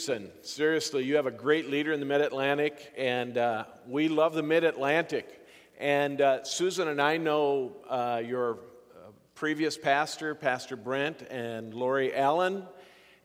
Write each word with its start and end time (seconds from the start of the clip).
Gibson. 0.00 0.30
Seriously, 0.40 1.04
you 1.04 1.16
have 1.16 1.26
a 1.26 1.30
great 1.30 1.68
leader 1.68 1.92
in 1.92 2.00
the 2.00 2.06
Mid 2.06 2.22
Atlantic, 2.22 2.90
and 2.96 3.36
uh, 3.36 3.64
we 3.86 4.08
love 4.08 4.32
the 4.32 4.42
Mid 4.42 4.64
Atlantic. 4.64 5.46
And 5.78 6.22
uh, 6.22 6.42
Susan 6.42 6.88
and 6.88 7.02
I 7.02 7.18
know 7.18 7.76
uh, 7.86 8.22
your 8.24 8.54
uh, 8.54 9.10
previous 9.34 9.76
pastor, 9.76 10.34
Pastor 10.34 10.76
Brent, 10.76 11.20
and 11.30 11.74
Lori 11.74 12.14
Allen, 12.14 12.62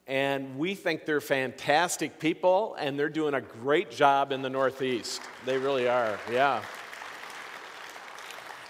and 0.05 0.57
we 0.57 0.75
think 0.75 1.05
they're 1.05 1.21
fantastic 1.21 2.19
people, 2.19 2.76
and 2.78 3.00
they're 3.00 3.07
doing 3.07 3.36
a 3.36 3.42
great 3.42 3.89
job 3.89 4.34
in 4.34 4.42
the 4.42 4.50
Northeast. 4.50 5.21
They 5.46 5.57
really 5.57 5.88
are, 5.88 6.20
yeah. 6.30 6.62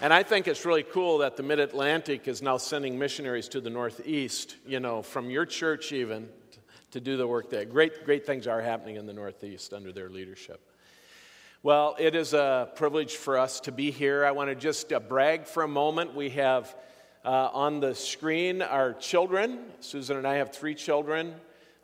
And 0.00 0.12
I 0.12 0.22
think 0.22 0.46
it's 0.46 0.64
really 0.64 0.84
cool 0.84 1.18
that 1.18 1.36
the 1.36 1.42
Mid 1.42 1.58
Atlantic 1.58 2.28
is 2.28 2.40
now 2.40 2.56
sending 2.56 3.00
missionaries 3.00 3.48
to 3.48 3.60
the 3.60 3.70
Northeast, 3.70 4.54
you 4.64 4.78
know, 4.78 5.02
from 5.02 5.28
your 5.28 5.44
church 5.44 5.90
even, 5.90 6.28
to 6.96 7.00
do 7.00 7.18
the 7.18 7.26
work 7.26 7.50
there. 7.50 7.66
Great, 7.66 8.06
great 8.06 8.24
things 8.24 8.46
are 8.46 8.62
happening 8.62 8.96
in 8.96 9.04
the 9.04 9.12
Northeast 9.12 9.74
under 9.74 9.92
their 9.92 10.08
leadership. 10.08 10.58
Well, 11.62 11.94
it 11.98 12.14
is 12.14 12.32
a 12.32 12.70
privilege 12.74 13.16
for 13.16 13.36
us 13.36 13.60
to 13.60 13.72
be 13.72 13.90
here. 13.90 14.24
I 14.24 14.30
want 14.30 14.48
to 14.48 14.54
just 14.54 14.94
uh, 14.94 14.98
brag 14.98 15.46
for 15.46 15.62
a 15.62 15.68
moment. 15.68 16.14
We 16.14 16.30
have 16.30 16.74
uh, 17.22 17.50
on 17.52 17.80
the 17.80 17.94
screen 17.94 18.62
our 18.62 18.94
children. 18.94 19.58
Susan 19.80 20.16
and 20.16 20.26
I 20.26 20.36
have 20.36 20.54
three 20.54 20.74
children. 20.74 21.34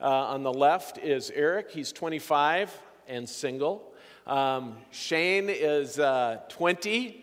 Uh, 0.00 0.06
on 0.06 0.44
the 0.44 0.52
left 0.52 0.96
is 0.96 1.30
Eric, 1.34 1.70
he's 1.70 1.92
25 1.92 2.74
and 3.06 3.28
single. 3.28 3.92
Um, 4.26 4.78
Shane 4.92 5.50
is 5.50 5.98
uh, 5.98 6.38
20 6.48 7.22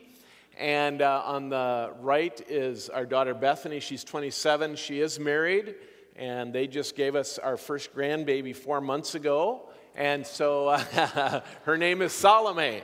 and 0.60 1.02
uh, 1.02 1.24
on 1.26 1.50
the 1.50 1.92
right 2.02 2.40
is 2.48 2.90
our 2.90 3.08
daughter 3.08 3.34
Bethany. 3.34 3.80
She's 3.80 4.04
27. 4.04 4.76
She 4.76 5.02
is 5.02 5.20
married, 5.20 5.74
and 6.16 6.54
they 6.54 6.68
just 6.68 6.96
gave 6.96 7.16
us 7.16 7.38
our 7.38 7.58
first 7.58 7.96
grandbaby 7.96 8.56
four 8.56 8.82
months 8.82 9.16
ago. 9.16 9.70
And 9.96 10.26
so 10.26 10.70
uh, 10.70 11.42
her 11.64 11.78
name 11.78 12.02
is 12.02 12.14
Salome, 12.14 12.82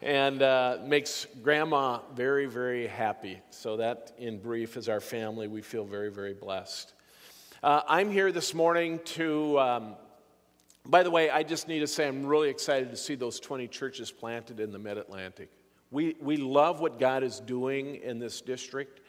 and 0.00 0.42
uh, 0.42 0.78
makes 0.84 1.26
grandma 1.42 2.00
very, 2.14 2.46
very 2.46 2.86
happy. 2.86 3.40
So, 3.50 3.76
that 3.76 4.12
in 4.18 4.38
brief 4.38 4.76
is 4.76 4.88
our 4.88 5.00
family. 5.00 5.48
We 5.48 5.62
feel 5.62 5.84
very, 5.84 6.10
very 6.10 6.34
blessed. 6.34 6.92
Uh, 7.62 7.82
I'm 7.86 8.10
here 8.10 8.32
this 8.32 8.54
morning 8.54 9.00
to. 9.04 9.58
Um, 9.60 9.94
by 10.84 11.04
the 11.04 11.10
way, 11.10 11.30
I 11.30 11.44
just 11.44 11.68
need 11.68 11.78
to 11.78 11.86
say 11.86 12.08
I'm 12.08 12.26
really 12.26 12.48
excited 12.48 12.90
to 12.90 12.96
see 12.96 13.14
those 13.14 13.38
20 13.38 13.68
churches 13.68 14.10
planted 14.10 14.58
in 14.58 14.72
the 14.72 14.80
mid 14.80 14.98
Atlantic. 14.98 15.48
We, 15.92 16.16
we 16.20 16.38
love 16.38 16.80
what 16.80 16.98
God 16.98 17.22
is 17.22 17.38
doing 17.38 17.96
in 17.96 18.18
this 18.18 18.40
district 18.40 19.00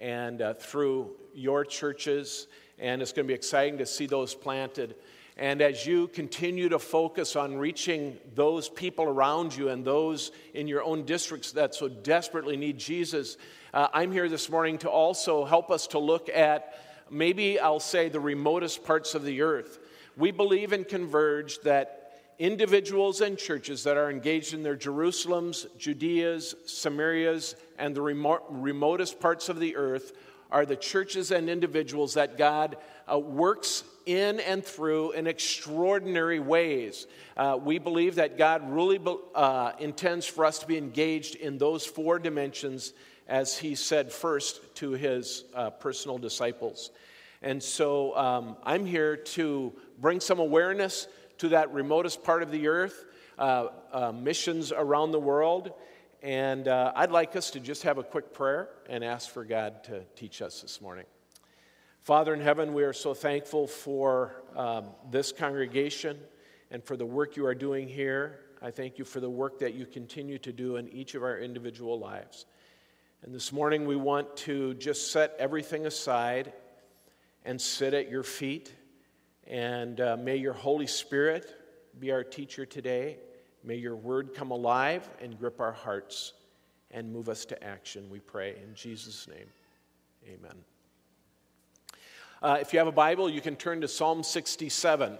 and 0.00 0.40
uh, 0.40 0.54
through 0.54 1.10
your 1.34 1.64
churches, 1.64 2.46
and 2.80 3.02
it's 3.02 3.12
going 3.12 3.26
to 3.26 3.28
be 3.28 3.34
exciting 3.34 3.78
to 3.78 3.86
see 3.86 4.06
those 4.06 4.34
planted. 4.34 4.96
And 5.36 5.62
as 5.62 5.86
you 5.86 6.08
continue 6.08 6.68
to 6.70 6.78
focus 6.78 7.36
on 7.36 7.56
reaching 7.56 8.18
those 8.34 8.68
people 8.68 9.04
around 9.04 9.56
you 9.56 9.68
and 9.68 9.84
those 9.84 10.32
in 10.54 10.66
your 10.66 10.82
own 10.82 11.04
districts 11.04 11.52
that 11.52 11.74
so 11.74 11.88
desperately 11.88 12.56
need 12.56 12.78
Jesus, 12.78 13.36
uh, 13.72 13.88
I'm 13.92 14.12
here 14.12 14.28
this 14.28 14.50
morning 14.50 14.78
to 14.78 14.90
also 14.90 15.44
help 15.44 15.70
us 15.70 15.86
to 15.88 15.98
look 15.98 16.28
at 16.28 16.74
maybe 17.10 17.58
I'll 17.58 17.80
say 17.80 18.08
the 18.08 18.20
remotest 18.20 18.84
parts 18.84 19.14
of 19.14 19.24
the 19.24 19.42
earth. 19.42 19.78
We 20.16 20.30
believe 20.30 20.72
in 20.72 20.84
Converge 20.84 21.60
that 21.60 21.96
individuals 22.38 23.20
and 23.20 23.38
churches 23.38 23.84
that 23.84 23.96
are 23.96 24.10
engaged 24.10 24.54
in 24.54 24.62
their 24.62 24.76
Jerusalems, 24.76 25.66
Judeas, 25.78 26.54
Samarias, 26.66 27.54
and 27.78 27.94
the 27.94 28.02
remote, 28.02 28.44
remotest 28.48 29.20
parts 29.20 29.48
of 29.48 29.60
the 29.60 29.76
earth 29.76 30.12
are 30.50 30.66
the 30.66 30.76
churches 30.76 31.30
and 31.30 31.48
individuals 31.48 32.14
that 32.14 32.36
God 32.36 32.76
uh, 33.10 33.18
works 33.18 33.84
in 34.06 34.40
and 34.40 34.64
through 34.64 35.12
in 35.12 35.26
extraordinary 35.26 36.40
ways. 36.40 37.06
Uh, 37.36 37.58
we 37.62 37.78
believe 37.78 38.16
that 38.16 38.36
God 38.36 38.70
really 38.70 39.00
uh, 39.34 39.72
intends 39.78 40.26
for 40.26 40.44
us 40.44 40.58
to 40.60 40.66
be 40.66 40.76
engaged 40.76 41.36
in 41.36 41.58
those 41.58 41.86
four 41.86 42.18
dimensions, 42.18 42.92
as 43.28 43.56
He 43.56 43.74
said 43.74 44.12
first 44.12 44.60
to 44.76 44.92
His 44.92 45.44
uh, 45.54 45.70
personal 45.70 46.18
disciples. 46.18 46.90
And 47.42 47.62
so 47.62 48.16
um, 48.16 48.56
I'm 48.64 48.84
here 48.84 49.16
to 49.16 49.72
bring 49.98 50.20
some 50.20 50.38
awareness 50.38 51.06
to 51.38 51.48
that 51.50 51.72
remotest 51.72 52.22
part 52.22 52.42
of 52.42 52.50
the 52.50 52.68
earth, 52.68 53.06
uh, 53.38 53.68
uh, 53.92 54.12
missions 54.12 54.72
around 54.72 55.12
the 55.12 55.20
world. 55.20 55.72
And 56.22 56.68
uh, 56.68 56.92
I'd 56.94 57.10
like 57.10 57.34
us 57.34 57.50
to 57.52 57.60
just 57.60 57.84
have 57.84 57.96
a 57.96 58.02
quick 58.02 58.34
prayer 58.34 58.68
and 58.90 59.02
ask 59.02 59.30
for 59.30 59.42
God 59.42 59.84
to 59.84 60.04
teach 60.16 60.42
us 60.42 60.60
this 60.60 60.82
morning. 60.82 61.06
Father 62.02 62.34
in 62.34 62.40
heaven, 62.40 62.74
we 62.74 62.82
are 62.82 62.92
so 62.92 63.14
thankful 63.14 63.66
for 63.66 64.42
um, 64.54 64.84
this 65.10 65.32
congregation 65.32 66.18
and 66.70 66.84
for 66.84 66.94
the 66.94 67.06
work 67.06 67.36
you 67.36 67.46
are 67.46 67.54
doing 67.54 67.88
here. 67.88 68.40
I 68.60 68.70
thank 68.70 68.98
you 68.98 69.04
for 69.06 69.20
the 69.20 69.30
work 69.30 69.60
that 69.60 69.72
you 69.72 69.86
continue 69.86 70.36
to 70.40 70.52
do 70.52 70.76
in 70.76 70.90
each 70.90 71.14
of 71.14 71.22
our 71.22 71.38
individual 71.38 71.98
lives. 71.98 72.44
And 73.22 73.34
this 73.34 73.50
morning, 73.50 73.86
we 73.86 73.96
want 73.96 74.36
to 74.38 74.74
just 74.74 75.12
set 75.12 75.34
everything 75.38 75.86
aside 75.86 76.52
and 77.46 77.58
sit 77.58 77.94
at 77.94 78.10
your 78.10 78.22
feet 78.22 78.74
and 79.46 80.00
uh, 80.00 80.18
may 80.18 80.36
your 80.36 80.52
Holy 80.52 80.86
Spirit 80.86 81.50
be 81.98 82.12
our 82.12 82.22
teacher 82.22 82.66
today. 82.66 83.18
May 83.62 83.76
your 83.76 83.96
word 83.96 84.34
come 84.34 84.50
alive 84.50 85.08
and 85.20 85.38
grip 85.38 85.60
our 85.60 85.72
hearts 85.72 86.32
and 86.90 87.12
move 87.12 87.28
us 87.28 87.44
to 87.46 87.62
action, 87.62 88.08
we 88.10 88.18
pray. 88.18 88.56
In 88.62 88.74
Jesus' 88.74 89.28
name, 89.28 89.46
amen. 90.26 90.56
Uh, 92.42 92.58
if 92.60 92.72
you 92.72 92.78
have 92.78 92.88
a 92.88 92.92
Bible, 92.92 93.28
you 93.28 93.40
can 93.40 93.54
turn 93.54 93.82
to 93.82 93.88
Psalm 93.88 94.22
67. 94.22 95.18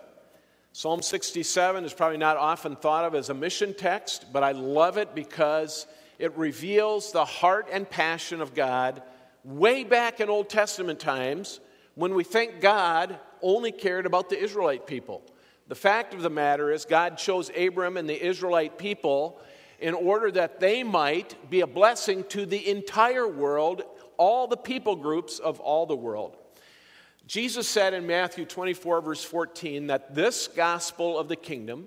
Psalm 0.73 1.03
67 1.03 1.84
is 1.84 1.93
probably 1.93 2.17
not 2.17 2.37
often 2.37 2.77
thought 2.77 3.05
of 3.05 3.15
as 3.15 3.28
a 3.28 3.34
mission 3.34 3.75
text, 3.75 4.27
but 4.33 4.43
I 4.43 4.53
love 4.53 4.97
it 4.97 5.15
because 5.15 5.87
it 6.19 6.37
reveals 6.37 7.12
the 7.12 7.25
heart 7.25 7.69
and 7.71 7.89
passion 7.89 8.41
of 8.41 8.55
God 8.55 9.03
way 9.45 9.84
back 9.84 10.21
in 10.21 10.28
Old 10.28 10.49
Testament 10.49 10.99
times 10.99 11.61
when 11.95 12.15
we 12.15 12.25
think 12.25 12.61
God 12.61 13.19
only 13.43 13.72
cared 13.72 14.07
about 14.07 14.28
the 14.28 14.43
Israelite 14.43 14.87
people. 14.87 15.22
The 15.71 15.77
fact 15.77 16.15
of 16.15 16.23
the 16.23 16.31
matter 16.31 16.73
is, 16.73 16.85
God 16.85 17.17
chose 17.17 17.49
Abram 17.57 17.97
and 17.97 18.09
the 18.09 18.27
Israelite 18.27 18.77
people 18.77 19.41
in 19.79 19.95
order 19.95 20.29
that 20.33 20.59
they 20.59 20.83
might 20.83 21.49
be 21.49 21.61
a 21.61 21.67
blessing 21.69 22.25
to 22.31 22.45
the 22.45 22.69
entire 22.69 23.29
world, 23.29 23.83
all 24.17 24.49
the 24.49 24.57
people 24.57 24.97
groups 24.97 25.39
of 25.39 25.61
all 25.61 25.87
the 25.87 25.95
world. 25.95 26.37
Jesus 27.29 27.69
said 27.69 27.95
in 27.95 28.05
Matthew 28.05 28.47
24, 28.47 29.01
verse 29.01 29.23
14, 29.23 29.87
that 29.87 30.13
this 30.13 30.49
gospel 30.49 31.17
of 31.17 31.29
the 31.29 31.37
kingdom 31.37 31.87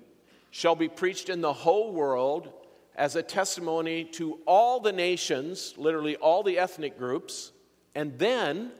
shall 0.50 0.74
be 0.74 0.88
preached 0.88 1.28
in 1.28 1.42
the 1.42 1.52
whole 1.52 1.92
world 1.92 2.50
as 2.96 3.16
a 3.16 3.22
testimony 3.22 4.04
to 4.04 4.38
all 4.46 4.80
the 4.80 4.92
nations, 4.92 5.74
literally 5.76 6.16
all 6.16 6.42
the 6.42 6.56
ethnic 6.56 6.96
groups, 6.96 7.52
and 7.94 8.18
then 8.18 8.72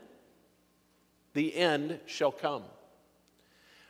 the 1.34 1.54
end 1.54 2.00
shall 2.06 2.32
come. 2.32 2.62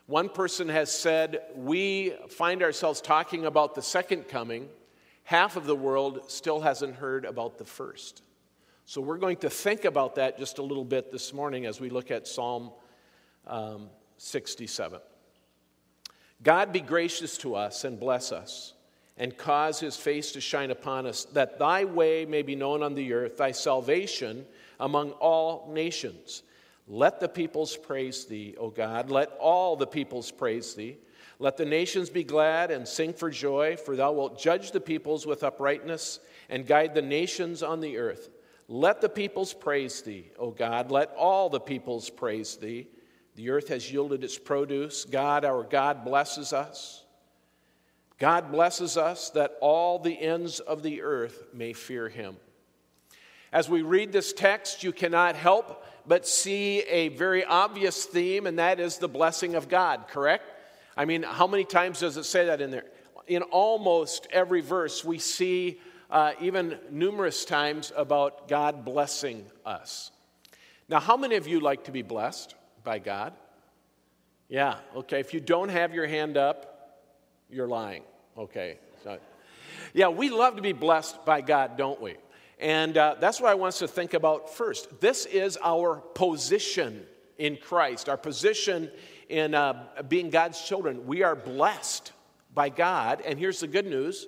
One 0.06 0.28
person 0.28 0.68
has 0.68 0.92
said, 0.92 1.40
We 1.54 2.12
find 2.28 2.62
ourselves 2.62 3.00
talking 3.00 3.46
about 3.46 3.74
the 3.74 3.82
second 3.82 4.28
coming. 4.28 4.68
Half 5.24 5.56
of 5.56 5.64
the 5.64 5.74
world 5.74 6.30
still 6.30 6.60
hasn't 6.60 6.96
heard 6.96 7.24
about 7.24 7.56
the 7.56 7.64
first. 7.64 8.22
So 8.84 9.00
we're 9.00 9.16
going 9.16 9.38
to 9.38 9.48
think 9.48 9.86
about 9.86 10.16
that 10.16 10.38
just 10.38 10.58
a 10.58 10.62
little 10.62 10.84
bit 10.84 11.10
this 11.10 11.32
morning 11.32 11.64
as 11.64 11.80
we 11.80 11.88
look 11.88 12.10
at 12.10 12.28
Psalm 12.28 12.70
um, 13.46 13.88
67. 14.18 15.00
God 16.42 16.70
be 16.70 16.80
gracious 16.80 17.38
to 17.38 17.54
us 17.54 17.84
and 17.84 17.98
bless 17.98 18.30
us, 18.30 18.74
and 19.16 19.34
cause 19.34 19.80
his 19.80 19.96
face 19.96 20.32
to 20.32 20.40
shine 20.42 20.70
upon 20.70 21.06
us, 21.06 21.24
that 21.32 21.58
thy 21.58 21.84
way 21.86 22.26
may 22.26 22.42
be 22.42 22.54
known 22.54 22.82
on 22.82 22.94
the 22.94 23.14
earth, 23.14 23.38
thy 23.38 23.52
salvation 23.52 24.44
among 24.78 25.12
all 25.12 25.70
nations. 25.72 26.42
Let 26.86 27.20
the 27.20 27.28
peoples 27.28 27.76
praise 27.76 28.26
thee, 28.26 28.54
O 28.58 28.68
God. 28.70 29.10
Let 29.10 29.30
all 29.40 29.76
the 29.76 29.86
peoples 29.86 30.30
praise 30.30 30.74
thee. 30.74 30.98
Let 31.38 31.56
the 31.56 31.64
nations 31.64 32.10
be 32.10 32.24
glad 32.24 32.70
and 32.70 32.86
sing 32.86 33.12
for 33.12 33.30
joy, 33.30 33.76
for 33.76 33.96
thou 33.96 34.12
wilt 34.12 34.38
judge 34.38 34.70
the 34.70 34.80
peoples 34.80 35.26
with 35.26 35.42
uprightness 35.42 36.20
and 36.48 36.66
guide 36.66 36.94
the 36.94 37.02
nations 37.02 37.62
on 37.62 37.80
the 37.80 37.98
earth. 37.98 38.30
Let 38.68 39.00
the 39.00 39.08
peoples 39.08 39.52
praise 39.52 40.02
thee, 40.02 40.30
O 40.38 40.50
God. 40.50 40.90
Let 40.90 41.10
all 41.16 41.48
the 41.48 41.60
peoples 41.60 42.08
praise 42.10 42.56
thee. 42.56 42.86
The 43.34 43.50
earth 43.50 43.68
has 43.68 43.90
yielded 43.90 44.22
its 44.22 44.38
produce. 44.38 45.04
God, 45.04 45.44
our 45.44 45.64
God, 45.64 46.04
blesses 46.04 46.52
us. 46.52 47.04
God 48.18 48.52
blesses 48.52 48.96
us 48.96 49.30
that 49.30 49.56
all 49.60 49.98
the 49.98 50.18
ends 50.18 50.60
of 50.60 50.82
the 50.82 51.02
earth 51.02 51.46
may 51.52 51.72
fear 51.72 52.08
him. 52.08 52.36
As 53.54 53.68
we 53.68 53.82
read 53.82 54.10
this 54.10 54.32
text, 54.32 54.82
you 54.82 54.90
cannot 54.90 55.36
help 55.36 55.86
but 56.08 56.26
see 56.26 56.80
a 56.80 57.08
very 57.10 57.44
obvious 57.44 58.04
theme, 58.04 58.48
and 58.48 58.58
that 58.58 58.80
is 58.80 58.98
the 58.98 59.06
blessing 59.06 59.54
of 59.54 59.68
God, 59.68 60.08
correct? 60.08 60.42
I 60.96 61.04
mean, 61.04 61.22
how 61.22 61.46
many 61.46 61.62
times 61.62 62.00
does 62.00 62.16
it 62.16 62.24
say 62.24 62.46
that 62.46 62.60
in 62.60 62.72
there? 62.72 62.86
In 63.28 63.42
almost 63.42 64.26
every 64.32 64.60
verse, 64.60 65.04
we 65.04 65.20
see 65.20 65.80
uh, 66.10 66.32
even 66.40 66.80
numerous 66.90 67.44
times 67.44 67.92
about 67.94 68.48
God 68.48 68.84
blessing 68.84 69.46
us. 69.64 70.10
Now, 70.88 70.98
how 70.98 71.16
many 71.16 71.36
of 71.36 71.46
you 71.46 71.60
like 71.60 71.84
to 71.84 71.92
be 71.92 72.02
blessed 72.02 72.56
by 72.82 72.98
God? 72.98 73.34
Yeah, 74.48 74.78
okay. 74.96 75.20
If 75.20 75.32
you 75.32 75.38
don't 75.38 75.68
have 75.68 75.94
your 75.94 76.08
hand 76.08 76.36
up, 76.36 76.98
you're 77.48 77.68
lying. 77.68 78.02
Okay. 78.36 78.78
So, 79.04 79.18
yeah, 79.92 80.08
we 80.08 80.28
love 80.28 80.56
to 80.56 80.62
be 80.62 80.72
blessed 80.72 81.24
by 81.24 81.40
God, 81.40 81.78
don't 81.78 82.00
we? 82.00 82.16
And 82.64 82.96
uh, 82.96 83.16
that's 83.20 83.42
what 83.42 83.50
I 83.50 83.54
want 83.56 83.74
us 83.74 83.80
to 83.80 83.88
think 83.88 84.14
about 84.14 84.48
first. 84.48 84.98
This 84.98 85.26
is 85.26 85.58
our 85.62 85.96
position 85.96 87.04
in 87.36 87.58
Christ, 87.58 88.08
our 88.08 88.16
position 88.16 88.90
in 89.28 89.54
uh, 89.54 89.86
being 90.08 90.30
God's 90.30 90.58
children. 90.66 91.06
We 91.06 91.22
are 91.22 91.36
blessed 91.36 92.12
by 92.54 92.70
God. 92.70 93.20
And 93.20 93.38
here's 93.38 93.60
the 93.60 93.66
good 93.66 93.84
news 93.84 94.26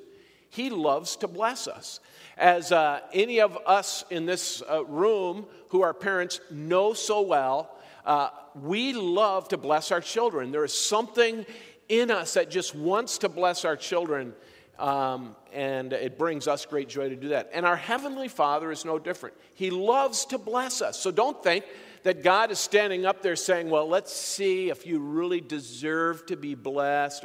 He 0.50 0.68
loves 0.68 1.16
to 1.16 1.28
bless 1.28 1.66
us. 1.66 2.00
As 2.36 2.72
uh, 2.72 3.00
any 3.14 3.40
of 3.40 3.56
us 3.64 4.04
in 4.10 4.26
this 4.26 4.62
uh, 4.70 4.84
room 4.84 5.46
who 5.70 5.80
are 5.80 5.94
parents 5.94 6.42
know 6.50 6.92
so 6.92 7.22
well, 7.22 7.74
uh, 8.04 8.28
we 8.54 8.92
love 8.92 9.48
to 9.48 9.56
bless 9.56 9.90
our 9.90 10.02
children. 10.02 10.52
There 10.52 10.66
is 10.66 10.74
something 10.74 11.46
in 11.88 12.10
us 12.10 12.34
that 12.34 12.50
just 12.50 12.74
wants 12.74 13.16
to 13.18 13.30
bless 13.30 13.64
our 13.64 13.76
children. 13.76 14.34
Um, 14.78 15.36
and 15.54 15.92
it 15.92 16.18
brings 16.18 16.46
us 16.46 16.66
great 16.66 16.88
joy 16.88 17.08
to 17.08 17.16
do 17.16 17.28
that. 17.28 17.50
And 17.52 17.64
our 17.64 17.76
Heavenly 17.76 18.28
Father 18.28 18.70
is 18.70 18.84
no 18.84 18.98
different. 18.98 19.34
He 19.54 19.70
loves 19.70 20.26
to 20.26 20.38
bless 20.38 20.82
us. 20.82 21.00
So 21.00 21.10
don't 21.10 21.42
think 21.42 21.64
that 22.02 22.22
God 22.22 22.50
is 22.50 22.58
standing 22.58 23.06
up 23.06 23.22
there 23.22 23.36
saying, 23.36 23.70
Well, 23.70 23.88
let's 23.88 24.12
see 24.12 24.68
if 24.68 24.86
you 24.86 24.98
really 24.98 25.40
deserve 25.40 26.26
to 26.26 26.36
be 26.36 26.54
blessed. 26.54 27.24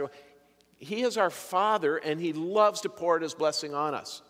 He 0.77 1.03
is 1.03 1.17
our 1.17 1.29
Father, 1.29 1.97
and 1.97 2.19
He 2.19 2.33
loves 2.33 2.81
to 2.81 2.89
pour 2.89 3.15
out 3.15 3.21
His 3.21 3.33
blessing 3.33 3.75
on 3.75 3.93
us. 3.93 4.21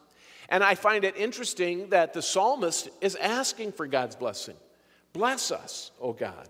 And 0.49 0.63
I 0.63 0.75
find 0.75 1.05
it 1.05 1.15
interesting 1.15 1.89
that 1.89 2.13
the 2.13 2.21
psalmist 2.21 2.89
is 2.99 3.15
asking 3.15 3.71
for 3.71 3.87
God's 3.87 4.17
blessing. 4.17 4.55
Bless 5.13 5.51
us, 5.51 5.91
O 6.01 6.11
God, 6.11 6.49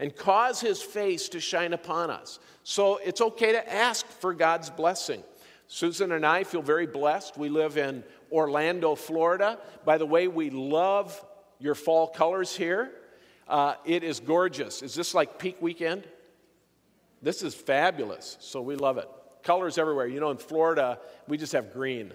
and 0.00 0.14
cause 0.14 0.60
His 0.60 0.82
face 0.82 1.28
to 1.28 1.40
shine 1.40 1.72
upon 1.72 2.10
us. 2.10 2.40
So 2.64 2.96
it's 2.96 3.20
okay 3.20 3.52
to 3.52 3.72
ask 3.72 4.04
for 4.04 4.34
God's 4.34 4.70
blessing. 4.70 5.22
Susan 5.68 6.12
and 6.12 6.24
I 6.24 6.44
feel 6.44 6.62
very 6.62 6.86
blessed. 6.86 7.36
We 7.36 7.48
live 7.48 7.76
in 7.76 8.04
Orlando, 8.30 8.94
Florida. 8.94 9.58
By 9.84 9.98
the 9.98 10.06
way, 10.06 10.28
we 10.28 10.50
love 10.50 11.24
your 11.58 11.74
fall 11.74 12.06
colors 12.06 12.54
here. 12.54 12.92
Uh, 13.48 13.74
it 13.84 14.04
is 14.04 14.20
gorgeous. 14.20 14.82
Is 14.82 14.94
this 14.94 15.14
like 15.14 15.38
peak 15.38 15.60
weekend? 15.60 16.04
This 17.22 17.42
is 17.42 17.54
fabulous. 17.54 18.36
So 18.40 18.60
we 18.60 18.76
love 18.76 18.98
it. 18.98 19.08
Colors 19.42 19.78
everywhere. 19.78 20.06
You 20.06 20.20
know, 20.20 20.30
in 20.30 20.36
Florida, 20.36 20.98
we 21.26 21.36
just 21.36 21.52
have 21.52 21.72
green. 21.72 22.12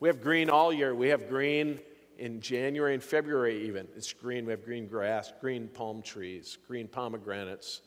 We 0.00 0.08
have 0.08 0.20
green 0.20 0.50
all 0.50 0.72
year. 0.72 0.94
We 0.94 1.08
have 1.08 1.28
green 1.28 1.80
in 2.18 2.40
January 2.40 2.94
and 2.94 3.02
February, 3.02 3.66
even. 3.66 3.88
It's 3.96 4.12
green. 4.12 4.44
We 4.44 4.52
have 4.52 4.64
green 4.64 4.86
grass, 4.86 5.32
green 5.40 5.68
palm 5.68 6.02
trees, 6.02 6.58
green 6.66 6.86
pomegranates, 6.86 7.80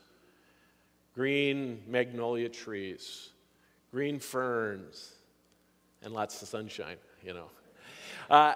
green 1.13 1.81
magnolia 1.87 2.49
trees 2.49 3.29
green 3.91 4.19
ferns, 4.19 5.11
and 6.01 6.13
lots 6.13 6.41
of 6.41 6.47
sunshine, 6.47 6.95
you 7.23 7.33
know. 7.33 7.47
Uh, 8.29 8.53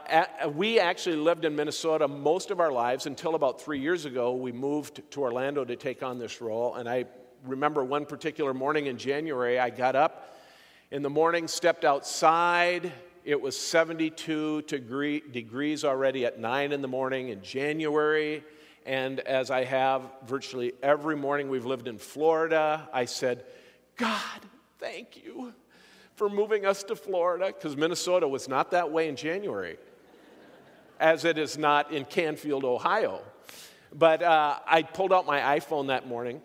we 0.54 0.80
actually 0.80 1.18
lived 1.18 1.44
in 1.44 1.54
Minnesota 1.54 2.08
most 2.08 2.52
of 2.52 2.62
our 2.62 2.72
lives 2.72 3.06
until 3.06 3.36
about 3.36 3.62
three 3.62 3.80
years 3.80 4.06
ago. 4.06 4.34
We 4.34 4.54
moved 4.54 5.02
to 5.12 5.22
Orlando 5.22 5.66
to 5.66 5.76
take 5.76 6.04
on 6.04 6.20
this 6.20 6.40
role. 6.40 6.76
And 6.76 6.88
I 6.88 7.04
remember 7.44 7.84
one 7.84 8.06
particular 8.06 8.54
morning 8.54 8.86
in 8.86 8.98
January, 8.98 9.60
I 9.60 9.72
got 9.72 9.98
up 9.98 10.38
in 10.92 11.02
the 11.02 11.10
morning, 11.10 11.50
stepped 11.50 11.84
outside. 11.84 12.94
It 13.26 13.42
was 13.42 13.60
72 13.60 14.62
degree, 14.62 15.22
degrees 15.32 15.84
already 15.84 16.26
at 16.26 16.40
9 16.40 16.72
in 16.72 16.82
the 16.82 16.88
morning 16.88 17.28
in 17.28 17.42
January. 17.42 18.42
And 18.86 19.20
as 19.20 19.52
I 19.52 19.66
have 19.66 20.04
virtually 20.26 20.72
every 20.82 21.18
morning 21.18 21.50
we've 21.50 21.66
lived 21.66 21.90
in 21.90 21.98
Florida, 21.98 22.88
I 22.94 23.04
said, 23.04 23.44
God, 23.98 24.42
Thank 24.78 25.24
you 25.24 25.54
for 26.16 26.30
moving 26.30 26.66
us 26.66 26.84
to 26.84 26.96
Florida 26.98 27.48
because 27.48 27.78
Minnesota 27.78 28.28
was 28.28 28.50
not 28.50 28.72
that 28.72 28.92
way 28.92 29.08
in 29.08 29.16
January, 29.16 29.78
as 31.00 31.24
it 31.24 31.38
is 31.38 31.58
not 31.58 31.94
in 31.94 32.04
Canfield, 32.04 32.66
Ohio. 32.66 33.22
But 33.94 34.22
uh, 34.22 34.60
I 34.68 34.84
pulled 34.84 35.14
out 35.14 35.26
my 35.26 35.60
iPhone 35.60 35.88
that 35.88 36.08
morning 36.08 36.42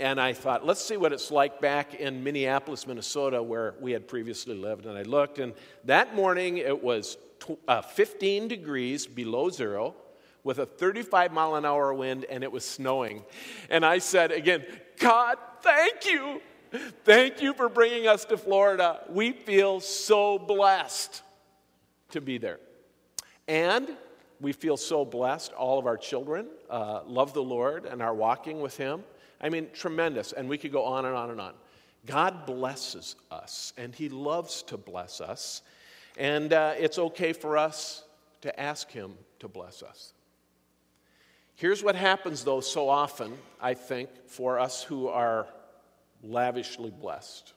and 0.00 0.20
I 0.20 0.32
thought, 0.32 0.66
let's 0.66 0.82
see 0.84 0.96
what 0.96 1.12
it's 1.12 1.30
like 1.30 1.60
back 1.60 1.94
in 1.94 2.24
Minneapolis, 2.24 2.86
Minnesota, 2.86 3.40
where 3.40 3.74
we 3.80 3.92
had 3.92 4.08
previously 4.08 4.56
lived. 4.56 4.86
And 4.86 4.98
I 4.98 5.02
looked, 5.02 5.38
and 5.38 5.52
that 5.84 6.16
morning 6.16 6.56
it 6.56 6.82
was 6.82 7.16
tw- 7.38 7.58
uh, 7.68 7.82
15 7.82 8.48
degrees 8.48 9.06
below 9.06 9.50
zero 9.50 9.94
with 10.42 10.58
a 10.58 10.66
35 10.66 11.32
mile 11.32 11.54
an 11.54 11.64
hour 11.66 11.92
wind, 11.92 12.24
and 12.24 12.42
it 12.42 12.50
was 12.50 12.64
snowing. 12.64 13.24
And 13.68 13.84
I 13.84 13.98
said 13.98 14.32
again, 14.32 14.64
God, 14.98 15.36
thank 15.60 16.06
you 16.06 16.40
Thank 17.04 17.42
you 17.42 17.52
for 17.54 17.68
bringing 17.68 18.06
us 18.06 18.24
to 18.26 18.36
Florida. 18.36 19.00
We 19.08 19.32
feel 19.32 19.80
so 19.80 20.38
blessed 20.38 21.22
to 22.10 22.20
be 22.20 22.38
there. 22.38 22.60
And 23.48 23.88
we 24.40 24.52
feel 24.52 24.76
so 24.76 25.04
blessed. 25.04 25.52
All 25.52 25.78
of 25.78 25.86
our 25.86 25.96
children 25.96 26.46
uh, 26.68 27.00
love 27.06 27.34
the 27.34 27.42
Lord 27.42 27.86
and 27.86 28.00
are 28.00 28.14
walking 28.14 28.60
with 28.60 28.76
Him. 28.76 29.02
I 29.40 29.48
mean, 29.48 29.68
tremendous. 29.72 30.32
And 30.32 30.48
we 30.48 30.58
could 30.58 30.72
go 30.72 30.84
on 30.84 31.04
and 31.04 31.16
on 31.16 31.30
and 31.30 31.40
on. 31.40 31.54
God 32.06 32.46
blesses 32.46 33.16
us, 33.30 33.72
and 33.76 33.94
He 33.94 34.08
loves 34.08 34.62
to 34.64 34.76
bless 34.76 35.20
us. 35.20 35.62
And 36.16 36.52
uh, 36.52 36.74
it's 36.78 36.98
okay 36.98 37.32
for 37.32 37.58
us 37.58 38.04
to 38.42 38.58
ask 38.58 38.90
Him 38.90 39.14
to 39.40 39.48
bless 39.48 39.82
us. 39.82 40.12
Here's 41.56 41.82
what 41.82 41.94
happens, 41.94 42.42
though, 42.42 42.60
so 42.60 42.88
often, 42.88 43.36
I 43.60 43.74
think, 43.74 44.08
for 44.26 44.58
us 44.58 44.82
who 44.82 45.08
are 45.08 45.46
lavishly 46.22 46.90
blessed. 46.90 47.52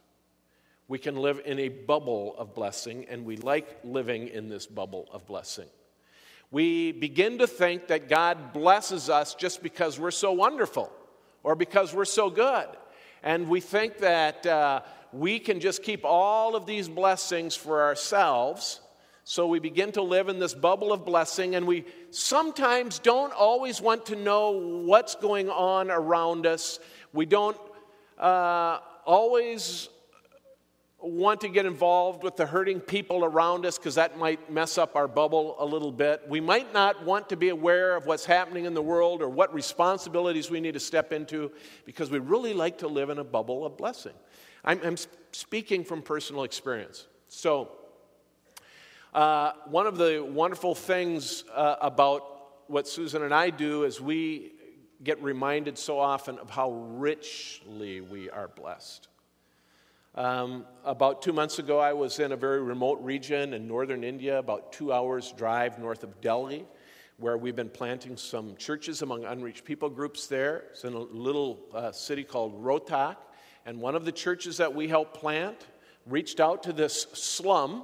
We 0.87 0.99
can 0.99 1.15
live 1.15 1.41
in 1.45 1.59
a 1.59 1.69
bubble 1.69 2.35
of 2.37 2.53
blessing, 2.53 3.05
and 3.09 3.25
we 3.25 3.37
like 3.37 3.79
living 3.83 4.27
in 4.27 4.49
this 4.49 4.65
bubble 4.65 5.07
of 5.11 5.25
blessing. 5.25 5.67
We 6.51 6.91
begin 6.91 7.39
to 7.39 7.47
think 7.47 7.87
that 7.87 8.09
God 8.09 8.53
blesses 8.53 9.09
us 9.09 9.33
just 9.33 9.63
because 9.63 9.99
we're 9.99 10.11
so 10.11 10.33
wonderful 10.33 10.91
or 11.41 11.55
because 11.55 11.93
we're 11.93 12.05
so 12.05 12.29
good. 12.29 12.67
And 13.23 13.47
we 13.49 13.59
think 13.59 13.99
that 13.99 14.45
uh, 14.45 14.81
we 15.11 15.39
can 15.39 15.59
just 15.59 15.81
keep 15.81 16.03
all 16.03 16.55
of 16.55 16.65
these 16.65 16.87
blessings 16.89 17.55
for 17.55 17.81
ourselves. 17.81 18.81
So 19.23 19.47
we 19.47 19.59
begin 19.59 19.93
to 19.93 20.01
live 20.01 20.27
in 20.27 20.37
this 20.37 20.53
bubble 20.53 20.91
of 20.91 21.05
blessing, 21.05 21.55
and 21.55 21.65
we 21.65 21.85
sometimes 22.11 22.99
don't 22.99 23.33
always 23.33 23.81
want 23.81 24.07
to 24.07 24.15
know 24.15 24.51
what's 24.51 25.15
going 25.15 25.49
on 25.49 25.89
around 25.89 26.45
us. 26.45 26.79
We 27.13 27.25
don't 27.25 27.57
uh, 28.23 28.79
always 29.05 29.89
want 30.97 31.41
to 31.41 31.49
get 31.49 31.65
involved 31.65 32.23
with 32.23 32.37
the 32.37 32.45
hurting 32.45 32.79
people 32.79 33.25
around 33.25 33.65
us 33.65 33.77
because 33.77 33.95
that 33.95 34.17
might 34.17 34.49
mess 34.49 34.77
up 34.77 34.95
our 34.95 35.09
bubble 35.09 35.57
a 35.59 35.65
little 35.65 35.91
bit. 35.91 36.21
We 36.29 36.39
might 36.39 36.73
not 36.73 37.03
want 37.03 37.27
to 37.29 37.35
be 37.35 37.49
aware 37.49 37.97
of 37.97 38.05
what's 38.05 38.23
happening 38.23 38.63
in 38.63 38.73
the 38.73 38.81
world 38.81 39.21
or 39.21 39.27
what 39.27 39.53
responsibilities 39.53 40.49
we 40.49 40.61
need 40.61 40.75
to 40.75 40.79
step 40.79 41.11
into 41.11 41.51
because 41.85 42.09
we 42.09 42.19
really 42.19 42.53
like 42.53 42.77
to 42.77 42.87
live 42.87 43.09
in 43.09 43.19
a 43.19 43.23
bubble 43.25 43.65
of 43.65 43.75
blessing. 43.75 44.13
I'm, 44.63 44.79
I'm 44.81 44.95
speaking 45.33 45.83
from 45.83 46.01
personal 46.01 46.43
experience. 46.43 47.05
So, 47.27 47.73
uh, 49.13 49.51
one 49.65 49.85
of 49.85 49.97
the 49.97 50.25
wonderful 50.25 50.73
things 50.73 51.43
uh, 51.53 51.75
about 51.81 52.23
what 52.67 52.87
Susan 52.87 53.23
and 53.23 53.33
I 53.33 53.49
do 53.49 53.83
is 53.83 53.99
we 53.99 54.53
get 55.03 55.21
reminded 55.21 55.77
so 55.77 55.99
often 55.99 56.39
of 56.39 56.49
how 56.49 56.71
richly 56.71 58.01
we 58.01 58.29
are 58.29 58.47
blessed. 58.47 59.07
Um, 60.15 60.65
about 60.85 61.21
two 61.21 61.33
months 61.33 61.59
ago, 61.59 61.79
I 61.79 61.93
was 61.93 62.19
in 62.19 62.31
a 62.31 62.37
very 62.37 62.61
remote 62.61 63.01
region 63.01 63.53
in 63.53 63.67
northern 63.67 64.03
India, 64.03 64.37
about 64.37 64.71
two 64.71 64.93
hours' 64.93 65.33
drive 65.35 65.79
north 65.79 66.03
of 66.03 66.21
Delhi, 66.21 66.65
where 67.17 67.37
we've 67.37 67.55
been 67.55 67.69
planting 67.69 68.15
some 68.15 68.55
churches 68.55 69.01
among 69.01 69.25
unreached 69.25 69.65
people 69.65 69.89
groups 69.89 70.27
there. 70.27 70.65
It's 70.71 70.83
in 70.83 70.93
a 70.93 70.99
little 70.99 71.59
uh, 71.73 71.91
city 71.91 72.23
called 72.23 72.63
Rohtak. 72.63 73.17
And 73.65 73.79
one 73.79 73.95
of 73.95 74.05
the 74.05 74.11
churches 74.11 74.57
that 74.57 74.73
we 74.73 74.87
helped 74.87 75.15
plant 75.15 75.57
reached 76.05 76.39
out 76.39 76.63
to 76.63 76.73
this 76.73 77.07
slum 77.13 77.83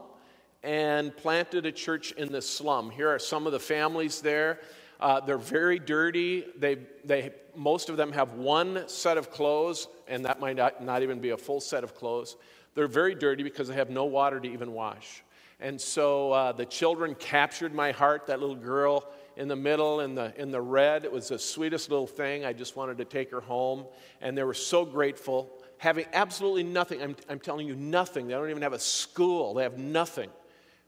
and 0.61 1.15
planted 1.15 1.65
a 1.65 1.71
church 1.71 2.11
in 2.11 2.31
this 2.31 2.47
slum. 2.47 2.89
Here 2.89 3.09
are 3.09 3.19
some 3.19 3.47
of 3.47 3.53
the 3.53 3.59
families 3.59 4.21
there. 4.21 4.59
Uh, 5.00 5.20
they're 5.22 5.38
very 5.38 5.79
dirty. 5.79 6.46
They, 6.58 6.77
they, 7.06 7.32
most 7.56 7.89
of 7.89 7.98
them 7.98 8.12
have 8.12 8.34
one 8.34 8.84
set 8.88 9.18
of 9.18 9.32
clothes, 9.32 9.88
and 10.08 10.25
that 10.25 10.39
might 10.39 10.58
not, 10.58 10.84
not 10.84 11.03
even 11.03 11.20
be 11.20 11.29
a 11.29 11.38
full 11.38 11.62
set 11.62 11.84
of 11.84 11.96
clothes. 11.96 12.36
They're 12.75 12.88
very 12.88 13.15
dirty 13.15 13.44
because 13.44 13.68
they 13.68 13.75
have 13.75 13.89
no 13.89 14.06
water 14.06 14.39
to 14.39 14.48
even 14.51 14.74
wash. 14.74 15.24
And 15.62 15.79
so 15.79 16.32
uh, 16.32 16.51
the 16.53 16.65
children 16.65 17.15
captured 17.15 17.74
my 17.74 17.91
heart. 17.91 18.27
That 18.27 18.39
little 18.39 18.56
girl 18.56 19.10
in 19.36 19.48
the 19.48 19.56
middle 19.56 20.01
in 20.01 20.15
the, 20.15 20.34
in 20.39 20.51
the 20.51 20.62
red, 20.62 21.06
it 21.06 21.12
was 21.12 21.29
the 21.29 21.39
sweetest 21.39 21.89
little 21.89 22.08
thing. 22.08 22.46
I 22.46 22.53
just 22.53 22.75
wanted 22.75 22.98
to 22.98 23.06
take 23.06 23.32
her 23.32 23.41
home. 23.41 23.86
And 24.22 24.38
they 24.38 24.44
were 24.44 24.53
so 24.53 24.86
grateful, 24.86 25.50
having 25.77 26.06
absolutely 26.13 26.63
nothing. 26.63 27.01
I'm, 27.01 27.15
I'm 27.29 27.39
telling 27.39 27.68
you, 27.68 27.75
nothing. 27.75 28.27
They 28.27 28.34
don't 28.34 28.50
even 28.50 28.62
have 28.62 28.74
a 28.74 28.79
school, 28.79 29.53
they 29.53 29.63
have 29.63 29.77
nothing. 29.77 30.29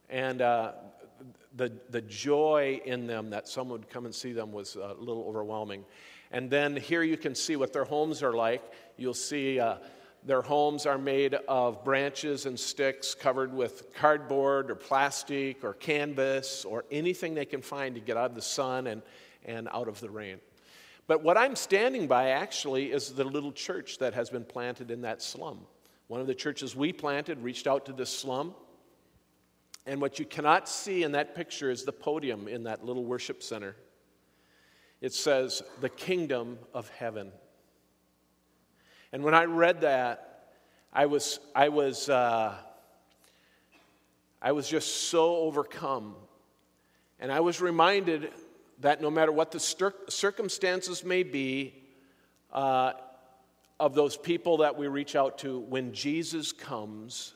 And 0.09 0.41
uh, 0.41 0.73
the, 1.55 1.71
the 1.89 2.01
joy 2.01 2.81
in 2.85 3.07
them 3.07 3.29
that 3.31 3.47
someone 3.47 3.79
would 3.79 3.89
come 3.89 4.05
and 4.05 4.15
see 4.15 4.31
them 4.31 4.51
was 4.51 4.75
a 4.75 4.95
little 4.97 5.25
overwhelming. 5.27 5.85
And 6.31 6.49
then 6.49 6.75
here 6.75 7.03
you 7.03 7.17
can 7.17 7.35
see 7.35 7.55
what 7.55 7.73
their 7.73 7.83
homes 7.83 8.23
are 8.23 8.33
like. 8.33 8.63
You'll 8.97 9.13
see 9.13 9.59
uh, 9.59 9.75
their 10.23 10.41
homes 10.41 10.85
are 10.85 10.97
made 10.97 11.33
of 11.33 11.83
branches 11.83 12.45
and 12.45 12.59
sticks 12.59 13.15
covered 13.15 13.53
with 13.53 13.93
cardboard 13.93 14.69
or 14.69 14.75
plastic 14.75 15.63
or 15.63 15.73
canvas 15.73 16.63
or 16.63 16.85
anything 16.91 17.33
they 17.33 17.45
can 17.45 17.61
find 17.61 17.95
to 17.95 18.01
get 18.01 18.17
out 18.17 18.29
of 18.29 18.35
the 18.35 18.41
sun 18.41 18.87
and, 18.87 19.01
and 19.45 19.67
out 19.71 19.87
of 19.87 19.99
the 19.99 20.09
rain. 20.09 20.39
But 21.07 21.23
what 21.23 21.37
I'm 21.37 21.55
standing 21.55 22.07
by 22.07 22.29
actually 22.29 22.91
is 22.91 23.09
the 23.09 23.23
little 23.23 23.51
church 23.51 23.97
that 23.97 24.13
has 24.13 24.29
been 24.29 24.45
planted 24.45 24.91
in 24.91 25.01
that 25.01 25.21
slum. 25.21 25.59
One 26.07 26.21
of 26.21 26.27
the 26.27 26.35
churches 26.35 26.75
we 26.75 26.93
planted 26.93 27.41
reached 27.41 27.67
out 27.67 27.85
to 27.87 27.93
this 27.93 28.09
slum. 28.09 28.53
And 29.85 29.99
what 29.99 30.19
you 30.19 30.25
cannot 30.25 30.69
see 30.69 31.03
in 31.03 31.13
that 31.13 31.35
picture 31.35 31.71
is 31.71 31.83
the 31.83 31.91
podium 31.91 32.47
in 32.47 32.63
that 32.63 32.85
little 32.85 33.03
worship 33.03 33.41
center 33.41 33.75
it 35.01 35.13
says, 35.13 35.63
the 35.81 35.89
kingdom 35.89 36.59
of 36.75 36.87
heaven. 36.89 37.31
And 39.11 39.23
when 39.23 39.33
I 39.33 39.45
read 39.45 39.81
that, 39.81 40.53
I 40.93 41.07
was, 41.07 41.39
I 41.55 41.69
was, 41.69 42.07
uh, 42.07 42.55
I 44.41 44.51
was 44.51 44.69
just 44.69 45.09
so 45.09 45.37
overcome. 45.37 46.15
And 47.19 47.31
I 47.31 47.39
was 47.39 47.59
reminded 47.61 48.31
that 48.81 49.01
no 49.01 49.09
matter 49.09 49.31
what 49.31 49.51
the 49.51 49.59
circumstances 49.59 51.03
may 51.03 51.23
be, 51.23 51.73
uh, 52.53 52.93
of 53.79 53.95
those 53.95 54.15
people 54.15 54.57
that 54.57 54.77
we 54.77 54.87
reach 54.87 55.15
out 55.15 55.39
to, 55.39 55.59
when 55.59 55.93
Jesus 55.93 56.51
comes, 56.51 57.33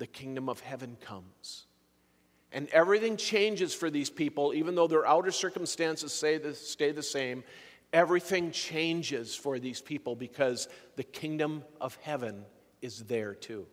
the 0.00 0.06
kingdom 0.06 0.48
of 0.48 0.58
heaven 0.60 0.96
comes. 1.00 1.66
And 2.52 2.68
everything 2.70 3.16
changes 3.16 3.74
for 3.74 3.90
these 3.90 4.10
people, 4.10 4.52
even 4.54 4.74
though 4.74 4.88
their 4.88 5.06
outer 5.06 5.30
circumstances 5.30 6.12
say 6.12 6.38
the, 6.38 6.54
stay 6.54 6.90
the 6.90 7.02
same. 7.02 7.44
Everything 7.92 8.50
changes 8.50 9.36
for 9.36 9.60
these 9.60 9.80
people 9.80 10.16
because 10.16 10.68
the 10.96 11.04
kingdom 11.04 11.62
of 11.80 11.96
heaven 12.02 12.44
is 12.82 13.04
there 13.04 13.34
too. 13.34 13.66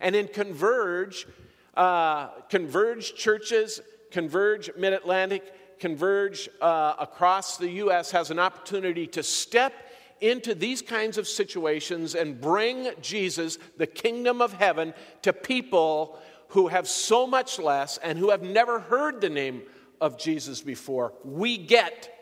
And 0.00 0.14
in 0.14 0.28
Converge, 0.28 1.26
uh, 1.74 2.28
Converge 2.48 3.14
churches, 3.16 3.80
Converge 4.10 4.70
Mid 4.78 4.92
Atlantic, 4.92 5.78
Converge 5.80 6.48
uh, 6.60 6.94
across 6.98 7.58
the 7.58 7.68
U.S. 7.70 8.12
has 8.12 8.30
an 8.30 8.38
opportunity 8.38 9.06
to 9.08 9.22
step 9.22 9.74
into 10.20 10.54
these 10.54 10.82
kinds 10.82 11.18
of 11.18 11.28
situations 11.28 12.14
and 12.14 12.40
bring 12.40 12.90
Jesus, 13.00 13.58
the 13.76 13.86
kingdom 13.86 14.40
of 14.40 14.52
heaven, 14.52 14.94
to 15.22 15.32
people 15.32 16.18
who 16.48 16.68
have 16.68 16.88
so 16.88 17.26
much 17.26 17.58
less 17.58 17.98
and 17.98 18.18
who 18.18 18.30
have 18.30 18.42
never 18.42 18.80
heard 18.80 19.20
the 19.20 19.28
name 19.28 19.62
of 20.00 20.18
Jesus 20.18 20.60
before. 20.60 21.12
We 21.24 21.58
get 21.58 22.12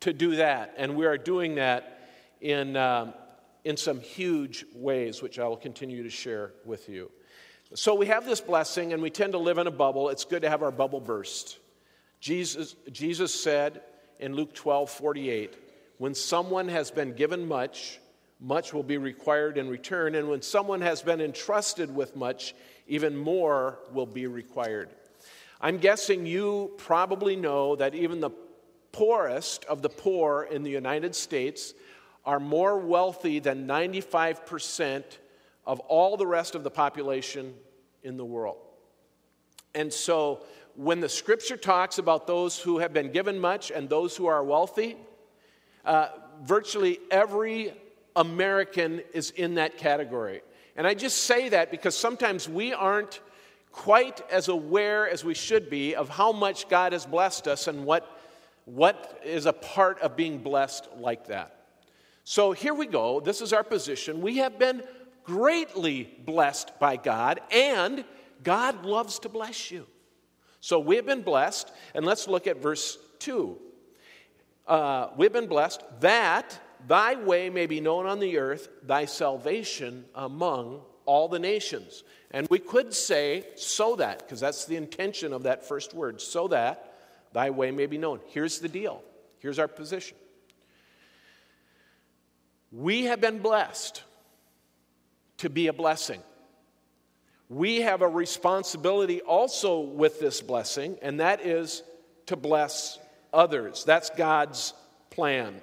to 0.00 0.12
do 0.12 0.36
that, 0.36 0.74
and 0.76 0.96
we 0.96 1.06
are 1.06 1.18
doing 1.18 1.56
that 1.56 2.08
in, 2.40 2.76
um, 2.76 3.14
in 3.64 3.76
some 3.76 4.00
huge 4.00 4.64
ways, 4.74 5.22
which 5.22 5.38
I 5.38 5.46
will 5.46 5.56
continue 5.56 6.02
to 6.02 6.10
share 6.10 6.52
with 6.64 6.88
you. 6.88 7.10
So 7.74 7.94
we 7.94 8.06
have 8.06 8.26
this 8.26 8.40
blessing, 8.40 8.92
and 8.92 9.00
we 9.00 9.10
tend 9.10 9.32
to 9.32 9.38
live 9.38 9.58
in 9.58 9.66
a 9.66 9.72
bubble. 9.72 10.08
It's 10.08 10.24
good 10.24 10.42
to 10.42 10.50
have 10.50 10.62
our 10.62 10.72
bubble 10.72 11.00
burst. 11.00 11.58
Jesus, 12.20 12.74
Jesus 12.90 13.32
said 13.34 13.82
in 14.18 14.34
Luke 14.34 14.54
12 14.54 14.90
48, 14.90 15.56
when 16.02 16.16
someone 16.16 16.66
has 16.66 16.90
been 16.90 17.12
given 17.12 17.46
much, 17.46 18.00
much 18.40 18.74
will 18.74 18.82
be 18.82 18.98
required 18.98 19.56
in 19.56 19.68
return. 19.68 20.16
And 20.16 20.28
when 20.28 20.42
someone 20.42 20.80
has 20.80 21.00
been 21.00 21.20
entrusted 21.20 21.94
with 21.94 22.16
much, 22.16 22.56
even 22.88 23.16
more 23.16 23.78
will 23.92 24.06
be 24.06 24.26
required. 24.26 24.88
I'm 25.60 25.78
guessing 25.78 26.26
you 26.26 26.72
probably 26.76 27.36
know 27.36 27.76
that 27.76 27.94
even 27.94 28.18
the 28.18 28.32
poorest 28.90 29.64
of 29.66 29.80
the 29.80 29.90
poor 29.90 30.48
in 30.50 30.64
the 30.64 30.72
United 30.72 31.14
States 31.14 31.72
are 32.26 32.40
more 32.40 32.80
wealthy 32.80 33.38
than 33.38 33.68
95% 33.68 35.04
of 35.64 35.78
all 35.78 36.16
the 36.16 36.26
rest 36.26 36.56
of 36.56 36.64
the 36.64 36.70
population 36.70 37.54
in 38.02 38.16
the 38.16 38.24
world. 38.24 38.58
And 39.72 39.92
so, 39.92 40.42
when 40.74 40.98
the 40.98 41.08
scripture 41.08 41.56
talks 41.56 41.98
about 41.98 42.26
those 42.26 42.58
who 42.58 42.78
have 42.78 42.92
been 42.92 43.12
given 43.12 43.38
much 43.38 43.70
and 43.70 43.88
those 43.88 44.16
who 44.16 44.26
are 44.26 44.42
wealthy, 44.42 44.96
uh, 45.84 46.08
virtually 46.42 46.98
every 47.10 47.72
American 48.16 49.02
is 49.14 49.30
in 49.30 49.54
that 49.56 49.78
category. 49.78 50.42
And 50.76 50.86
I 50.86 50.94
just 50.94 51.24
say 51.24 51.50
that 51.50 51.70
because 51.70 51.96
sometimes 51.96 52.48
we 52.48 52.72
aren't 52.72 53.20
quite 53.72 54.20
as 54.30 54.48
aware 54.48 55.08
as 55.08 55.24
we 55.24 55.34
should 55.34 55.70
be 55.70 55.94
of 55.94 56.08
how 56.08 56.32
much 56.32 56.68
God 56.68 56.92
has 56.92 57.06
blessed 57.06 57.48
us 57.48 57.66
and 57.68 57.84
what, 57.84 58.20
what 58.64 59.20
is 59.24 59.46
a 59.46 59.52
part 59.52 60.00
of 60.00 60.16
being 60.16 60.38
blessed 60.38 60.88
like 60.98 61.26
that. 61.26 61.56
So 62.24 62.52
here 62.52 62.74
we 62.74 62.86
go. 62.86 63.20
This 63.20 63.40
is 63.40 63.52
our 63.52 63.64
position. 63.64 64.20
We 64.20 64.38
have 64.38 64.58
been 64.58 64.82
greatly 65.24 66.08
blessed 66.24 66.78
by 66.78 66.96
God, 66.96 67.40
and 67.50 68.04
God 68.42 68.84
loves 68.84 69.18
to 69.20 69.28
bless 69.28 69.70
you. 69.70 69.86
So 70.60 70.78
we 70.78 70.96
have 70.96 71.06
been 71.06 71.22
blessed, 71.22 71.72
and 71.94 72.04
let's 72.04 72.28
look 72.28 72.46
at 72.46 72.62
verse 72.62 72.98
2. 73.20 73.58
Uh, 74.66 75.08
we've 75.16 75.32
been 75.32 75.48
blessed 75.48 75.82
that 76.00 76.58
Thy 76.86 77.14
way 77.14 77.50
may 77.50 77.66
be 77.66 77.80
known 77.80 78.06
on 78.06 78.18
the 78.18 78.38
earth, 78.38 78.68
thy 78.82 79.04
salvation 79.04 80.04
among 80.14 80.80
all 81.04 81.28
the 81.28 81.38
nations. 81.38 82.02
And 82.30 82.48
we 82.50 82.58
could 82.58 82.94
say, 82.94 83.44
so 83.56 83.96
that, 83.96 84.20
because 84.20 84.40
that's 84.40 84.64
the 84.64 84.76
intention 84.76 85.32
of 85.32 85.44
that 85.44 85.66
first 85.66 85.94
word, 85.94 86.20
so 86.20 86.48
that 86.48 86.94
thy 87.32 87.50
way 87.50 87.70
may 87.70 87.86
be 87.86 87.98
known. 87.98 88.20
Here's 88.28 88.58
the 88.58 88.68
deal. 88.68 89.02
Here's 89.38 89.58
our 89.58 89.68
position. 89.68 90.16
We 92.70 93.04
have 93.04 93.20
been 93.20 93.40
blessed 93.40 94.02
to 95.38 95.50
be 95.50 95.66
a 95.66 95.72
blessing. 95.72 96.20
We 97.48 97.82
have 97.82 98.00
a 98.00 98.08
responsibility 98.08 99.20
also 99.20 99.80
with 99.80 100.20
this 100.20 100.40
blessing, 100.40 100.96
and 101.02 101.20
that 101.20 101.44
is 101.44 101.82
to 102.26 102.36
bless 102.36 102.98
others. 103.32 103.84
That's 103.84 104.10
God's 104.10 104.74
plan. 105.10 105.60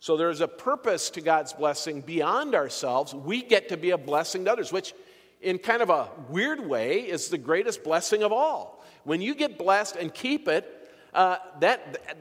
So 0.00 0.16
there's 0.16 0.40
a 0.40 0.48
purpose 0.48 1.10
to 1.10 1.20
God's 1.20 1.52
blessing 1.52 2.02
beyond 2.02 2.54
ourselves. 2.54 3.14
We 3.14 3.42
get 3.42 3.70
to 3.70 3.76
be 3.76 3.90
a 3.90 3.98
blessing 3.98 4.44
to 4.44 4.52
others, 4.52 4.72
which, 4.72 4.94
in 5.40 5.58
kind 5.58 5.80
of 5.80 5.90
a 5.90 6.08
weird 6.28 6.60
way, 6.60 7.00
is 7.00 7.28
the 7.28 7.38
greatest 7.38 7.82
blessing 7.82 8.22
of 8.22 8.32
all. 8.32 8.84
When 9.04 9.20
you 9.20 9.34
get 9.34 9.58
blessed 9.58 9.96
and 9.96 10.12
keep 10.12 10.48
it, 10.48 10.90
uh, 11.14 11.36
that 11.60 12.18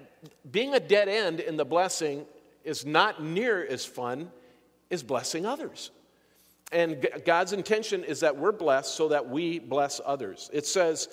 being 0.50 0.74
a 0.74 0.80
dead 0.80 1.10
end 1.10 1.40
in 1.40 1.58
the 1.58 1.66
blessing 1.66 2.26
is 2.64 2.86
not 2.86 3.22
near 3.22 3.66
as 3.66 3.86
fun 3.86 4.32
as 4.90 5.04
blessing 5.04 5.46
others. 5.46 5.92
And 6.72 7.08
God's 7.26 7.54
intention 7.54 8.04
is 8.04 8.22
that 8.22 8.38
we're 8.38 8.52
blessed 8.52 8.96
so 8.96 9.10
that 9.10 9.30
we 9.30 9.60
bless 9.60 10.02
others. 10.04 10.50
It 10.54 10.66
says, 10.66 11.08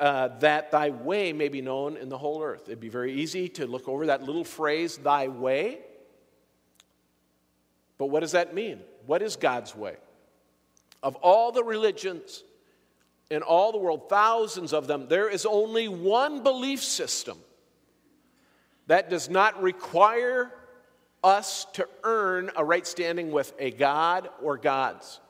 uh, 0.00 0.28
that 0.38 0.70
thy 0.70 0.90
way 0.90 1.32
may 1.32 1.48
be 1.48 1.60
known 1.60 1.96
in 1.96 2.08
the 2.08 2.18
whole 2.18 2.42
earth. 2.42 2.62
It'd 2.66 2.80
be 2.80 2.88
very 2.88 3.12
easy 3.12 3.48
to 3.50 3.66
look 3.66 3.88
over 3.88 4.06
that 4.06 4.22
little 4.22 4.44
phrase, 4.44 4.96
thy 4.96 5.28
way, 5.28 5.80
but 7.98 8.06
what 8.06 8.20
does 8.20 8.32
that 8.32 8.54
mean? 8.54 8.80
What 9.06 9.22
is 9.22 9.36
God's 9.36 9.74
way? 9.74 9.96
Of 11.02 11.16
all 11.16 11.52
the 11.52 11.64
religions 11.64 12.44
in 13.30 13.42
all 13.42 13.72
the 13.72 13.78
world, 13.78 14.08
thousands 14.08 14.72
of 14.72 14.86
them, 14.86 15.08
there 15.08 15.28
is 15.28 15.44
only 15.44 15.88
one 15.88 16.42
belief 16.42 16.82
system 16.82 17.38
that 18.86 19.10
does 19.10 19.28
not 19.28 19.60
require 19.62 20.50
us 21.22 21.66
to 21.74 21.86
earn 22.04 22.50
a 22.56 22.64
right 22.64 22.86
standing 22.86 23.30
with 23.32 23.52
a 23.58 23.70
God 23.72 24.30
or 24.40 24.56
gods. 24.56 25.20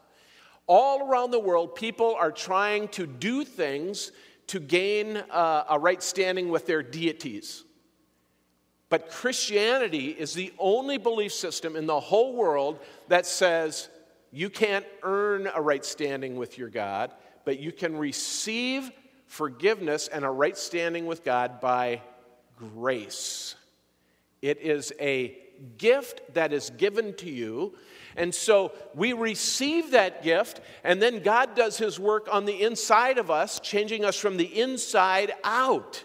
All 0.67 1.11
around 1.11 1.31
the 1.31 1.41
world, 1.41 1.75
people 1.75 2.15
are 2.15 2.31
trying 2.31 2.89
to 2.89 3.07
do 3.07 3.43
things 3.45 4.13
to 4.49 4.61
gain 4.61 5.17
uh, 5.17 5.65
a 5.71 5.79
right 5.79 6.03
standing 6.03 6.49
with 6.49 6.67
their 6.67 6.83
deities. 6.83 7.65
But 8.89 9.11
Christianity 9.11 10.09
is 10.09 10.33
the 10.33 10.53
only 10.59 10.97
belief 10.97 11.33
system 11.33 11.77
in 11.77 11.87
the 11.87 12.01
whole 12.01 12.35
world 12.35 12.81
that 13.09 13.27
says 13.27 13.89
you 14.33 14.51
can't 14.51 14.87
earn 15.03 15.49
a 15.55 15.61
right 15.61 15.85
standing 15.85 16.37
with 16.37 16.59
your 16.59 16.69
God, 16.69 17.13
but 17.45 17.59
you 17.59 17.73
can 17.73 17.97
receive 17.97 18.91
forgiveness 19.27 20.09
and 20.09 20.25
a 20.25 20.31
right 20.31 20.57
standing 20.57 21.07
with 21.07 21.23
God 21.23 21.61
by 21.61 22.01
grace. 22.57 23.55
It 24.41 24.61
is 24.61 24.93
a 25.01 25.37
gift 25.77 26.35
that 26.35 26.53
is 26.53 26.71
given 26.71 27.15
to 27.15 27.31
you. 27.31 27.75
And 28.19 28.35
so 28.35 28.73
we 28.95 29.15
receive 29.15 29.93
that 29.93 30.23
gift, 30.23 30.61
and 30.85 31.01
then 31.01 31.23
God 31.23 31.55
does 31.55 31.79
His 31.79 31.99
work 31.99 32.29
on 32.31 32.45
the 32.45 32.63
inside 32.63 33.17
of 33.17 33.31
us, 33.31 33.61
changing 33.61 34.05
us 34.05 34.17
from 34.19 34.37
the 34.37 34.61
inside 34.61 35.33
out. 35.45 36.05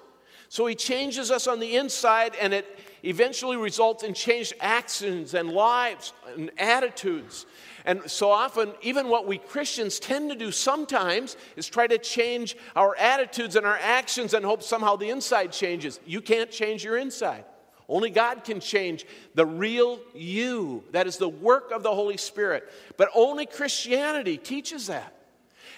So 0.54 0.68
he 0.68 0.76
changes 0.76 1.32
us 1.32 1.48
on 1.48 1.60
the 1.60 1.76
inside, 1.78 2.36
and 2.40 2.54
it 2.54 2.80
eventually 3.02 3.58
results 3.58 4.04
in 4.04 4.14
changed 4.14 4.54
actions 4.60 5.34
and 5.34 5.50
lives 5.50 6.14
and 6.38 6.52
attitudes. 6.60 7.48
And 7.86 8.10
so 8.10 8.30
often, 8.30 8.72
even 8.84 9.10
what 9.10 9.26
we 9.26 9.40
Christians 9.40 10.00
tend 10.00 10.30
to 10.30 10.36
do 10.36 10.52
sometimes 10.52 11.38
is 11.56 11.68
try 11.68 11.88
to 11.88 11.98
change 11.98 12.56
our 12.76 12.96
attitudes 12.98 13.56
and 13.56 13.66
our 13.66 13.80
actions 13.82 14.36
and 14.36 14.46
hope 14.46 14.62
somehow 14.62 14.96
the 14.96 15.10
inside 15.10 15.52
changes. 15.52 16.00
You 16.06 16.22
can't 16.22 16.52
change 16.52 16.84
your 16.84 16.98
inside. 16.98 17.46
Only 17.94 18.10
God 18.10 18.44
can 18.44 18.60
change 18.60 19.06
the 19.36 19.46
real 19.46 20.00
you. 20.16 20.84
That 20.94 21.06
is 21.06 21.18
the 21.18 21.30
work 21.30 21.70
of 21.70 21.84
the 21.84 21.94
Holy 21.94 22.18
Spirit. 22.18 22.68
But 22.98 23.10
only 23.14 23.46
Christianity 23.46 24.40
teaches 24.40 24.88
that. 24.88 25.14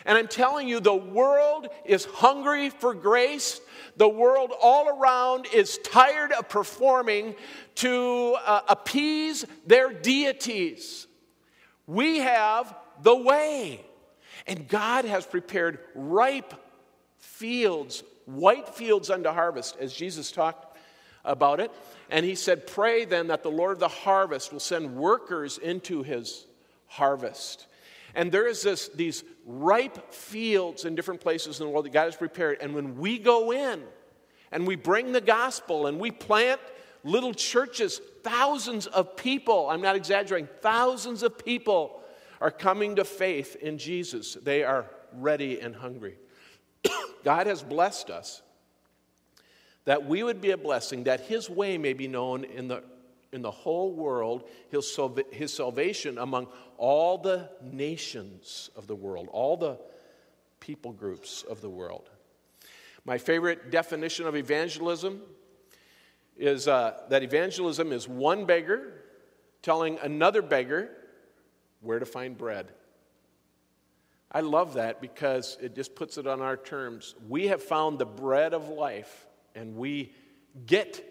And 0.06 0.18
I'm 0.18 0.30
telling 0.30 0.70
you, 0.70 0.80
the 0.80 0.96
world 0.96 1.68
is 1.84 2.06
hungry 2.06 2.70
for 2.70 2.94
grace. 2.94 3.60
The 3.98 4.08
world 4.08 4.54
all 4.62 4.88
around 4.88 5.48
is 5.54 5.78
tired 5.80 6.32
of 6.32 6.48
performing 6.48 7.36
to 7.76 8.38
uh, 8.46 8.62
appease 8.70 9.46
their 9.68 9.92
deities. 9.92 11.08
We 11.86 12.20
have 12.20 12.74
the 13.02 13.16
way. 13.18 13.86
And 14.48 14.70
God 14.70 15.04
has 15.04 15.26
prepared 15.26 15.80
ripe 15.94 16.54
fields, 17.18 18.06
white 18.24 18.70
fields 18.70 19.10
unto 19.10 19.32
harvest, 19.32 19.76
as 19.82 19.94
Jesus 19.94 20.32
talked 20.32 20.75
about 21.26 21.60
it. 21.60 21.72
And 22.10 22.26
he 22.26 22.36
said, 22.36 22.68
Pray 22.68 23.06
then 23.06 23.28
that 23.28 23.44
the 23.44 23.52
Lord 23.52 23.74
of 23.74 23.80
the 23.80 23.88
harvest 23.88 24.54
will 24.54 24.60
send 24.60 24.96
workers 24.96 25.58
into 25.58 26.04
his 26.04 26.46
harvest. 26.88 27.68
And 28.14 28.32
there 28.32 28.48
is 28.48 28.62
this, 28.62 28.88
these 28.90 29.24
ripe 29.46 30.14
fields 30.14 30.86
in 30.86 30.96
different 30.96 31.20
places 31.20 31.60
in 31.60 31.66
the 31.66 31.72
world 31.72 31.86
that 31.86 31.92
God 31.92 32.06
has 32.06 32.16
prepared. 32.16 32.60
And 32.62 32.74
when 32.74 32.98
we 32.98 33.20
go 33.20 33.52
in 33.52 33.84
and 34.52 34.66
we 34.66 34.78
bring 34.78 35.12
the 35.12 35.22
gospel 35.22 35.88
and 35.88 36.00
we 36.00 36.12
plant 36.12 36.62
little 37.04 37.34
churches, 37.34 38.00
thousands 38.24 38.88
of 38.88 39.18
people, 39.18 39.70
I'm 39.70 39.82
not 39.82 39.98
exaggerating, 39.98 40.48
thousands 40.62 41.24
of 41.24 41.38
people 41.44 42.02
are 42.40 42.52
coming 42.52 42.96
to 42.96 43.06
faith 43.06 43.58
in 43.58 43.78
Jesus. 43.78 44.36
They 44.42 44.64
are 44.64 44.90
ready 45.14 45.60
and 45.60 45.76
hungry. 45.76 46.18
God 47.24 47.48
has 47.48 47.64
blessed 47.64 48.10
us 48.10 48.42
that 49.86 50.06
we 50.06 50.24
would 50.24 50.42
be 50.42 50.52
a 50.52 50.58
blessing, 50.58 51.06
that 51.06 51.22
His 51.22 51.50
way 51.50 51.78
may 51.78 51.94
be 51.94 52.08
known 52.08 52.44
in 52.44 52.68
the, 52.68 52.84
in 53.32 53.42
the 53.42 53.52
whole 53.52 53.92
world, 53.92 54.50
his, 54.70 54.98
his 55.32 55.54
salvation 55.54 56.18
among 56.18 56.48
all 56.78 57.18
the 57.18 57.50
nations 57.62 58.70
of 58.76 58.88
the 58.88 58.96
world, 58.96 59.28
all 59.32 59.58
the 59.58 59.78
people 60.60 60.94
groups 60.94 61.44
of 61.44 61.62
the 61.62 61.70
world. 61.70 62.10
My 63.04 63.18
favorite 63.18 63.72
definition 63.72 64.26
of 64.26 64.36
evangelism 64.36 65.22
is 66.38 66.68
uh, 66.68 66.98
that 67.10 67.24
evangelism 67.24 67.92
is 67.92 68.08
one 68.08 68.46
beggar 68.46 69.04
telling 69.62 70.00
another 70.02 70.42
beggar 70.42 70.90
where 71.82 72.00
to 72.00 72.06
find 72.06 72.38
bread. 72.38 72.72
I 74.32 74.42
love 74.42 74.74
that 74.74 75.02
because 75.02 75.58
it 75.62 75.76
just 75.76 75.96
puts 75.96 76.18
it 76.18 76.26
on 76.26 76.42
our 76.42 76.58
terms. 76.58 77.16
We 77.30 77.48
have 77.48 77.62
found 77.62 78.00
the 78.00 78.06
bread 78.06 78.54
of 78.54 78.70
life, 78.70 79.28
and 79.56 79.76
we 79.76 80.12
get 80.66 81.04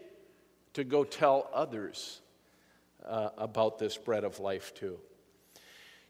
to 0.74 0.84
go 0.84 1.04
tell 1.04 1.48
others 1.52 2.20
uh, 3.04 3.30
about 3.38 3.78
this 3.78 3.96
bread 3.96 4.24
of 4.24 4.40
life 4.40 4.74
too. 4.74 4.98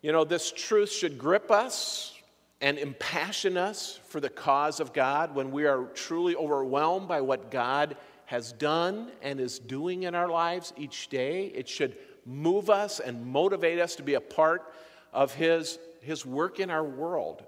You 0.03 0.13
know, 0.13 0.25
this 0.25 0.53
truth 0.53 0.91
should 0.91 1.19
grip 1.19 1.51
us 1.51 2.15
and 2.61 2.79
impassion 2.79 3.57
us 3.57 3.99
for 4.09 4.21
the 4.21 4.29
cause 4.29 4.81
of 4.81 4.93
God 4.93 5.35
when 5.35 5.51
we 5.51 5.67
are 5.67 5.85
truly 5.95 6.37
overwhelmed 6.37 7.09
by 7.09 7.21
what 7.21 7.51
God 7.51 7.97
has 8.27 8.53
done 8.53 9.11
and 9.23 9.41
is 9.41 9.59
doing 9.59 10.05
in 10.05 10.15
our 10.15 10.29
lives 10.29 10.73
each 10.77 11.09
day. 11.09 11.47
It 11.47 11.69
should 11.69 11.97
move 12.25 12.71
us 12.71 13.01
and 13.01 13.27
motivate 13.27 13.79
us 13.79 13.97
to 13.97 14.03
be 14.03 14.15
a 14.15 14.21
part 14.21 14.73
of 15.13 15.35
His, 15.35 15.79
his 16.01 16.25
work 16.25 16.59
in 16.59 16.71
our 16.71 16.85
world. 16.85 17.45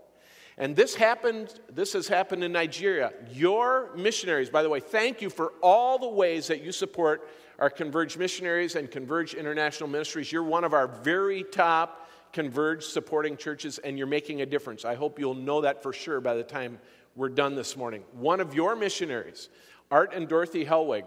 And 0.58 0.74
this 0.74 0.94
happened, 0.94 1.60
this 1.70 1.92
has 1.92 2.08
happened 2.08 2.42
in 2.42 2.52
Nigeria. 2.52 3.12
Your 3.30 3.94
missionaries, 3.94 4.48
by 4.48 4.62
the 4.62 4.70
way, 4.70 4.80
thank 4.80 5.20
you 5.20 5.28
for 5.28 5.52
all 5.62 5.98
the 5.98 6.08
ways 6.08 6.46
that 6.46 6.62
you 6.62 6.72
support 6.72 7.28
our 7.58 7.68
Converge 7.68 8.16
missionaries 8.16 8.74
and 8.74 8.90
Converge 8.90 9.34
International 9.34 9.88
Ministries. 9.88 10.32
You're 10.32 10.42
one 10.42 10.64
of 10.64 10.72
our 10.72 10.88
very 10.88 11.42
top 11.42 12.08
Converge 12.32 12.84
supporting 12.84 13.36
churches, 13.36 13.78
and 13.78 13.96
you're 13.96 14.06
making 14.06 14.42
a 14.42 14.46
difference. 14.46 14.84
I 14.84 14.94
hope 14.94 15.18
you'll 15.18 15.34
know 15.34 15.62
that 15.62 15.82
for 15.82 15.92
sure 15.92 16.20
by 16.20 16.34
the 16.34 16.42
time 16.42 16.78
we're 17.14 17.30
done 17.30 17.54
this 17.54 17.76
morning. 17.76 18.02
One 18.12 18.40
of 18.40 18.54
your 18.54 18.76
missionaries, 18.76 19.48
Art 19.90 20.12
and 20.14 20.28
Dorothy 20.28 20.64
Helwig, 20.64 21.04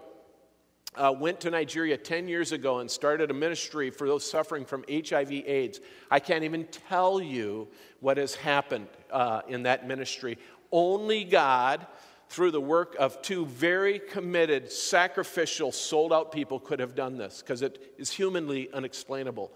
uh, 0.95 1.13
went 1.17 1.39
to 1.41 1.49
Nigeria 1.49 1.97
10 1.97 2.28
years 2.28 2.52
ago 2.52 2.80
and 2.80 2.89
started 2.89 3.32
a 3.32 3.34
ministry 3.34 3.89
for 3.89 4.08
those 4.08 4.30
suffering 4.30 4.65
from 4.65 4.84
HIV 4.89 5.32
AIDS. 5.32 5.80
I 6.10 6.19
can't 6.19 6.43
even 6.43 6.65
tell 6.65 7.21
you 7.21 7.67
what 7.99 8.17
has 8.17 8.36
happened 8.36 8.88
uh, 9.12 9.41
in 9.47 9.63
that 9.63 9.88
ministry. 9.88 10.38
Only 10.71 11.23
God, 11.23 11.86
through 12.30 12.52
the 12.52 12.62
work 12.62 12.95
of 12.99 13.21
two 13.21 13.45
very 13.45 13.99
committed, 13.99 14.71
sacrificial, 14.71 15.71
sold 15.71 16.12
out 16.12 16.32
people, 16.32 16.60
could 16.60 16.80
have 16.80 16.95
done 16.95 17.17
this 17.17 17.41
because 17.41 17.62
it 17.62 17.93
is 17.97 18.12
humanly 18.12 18.71
unexplainable. 18.73 19.52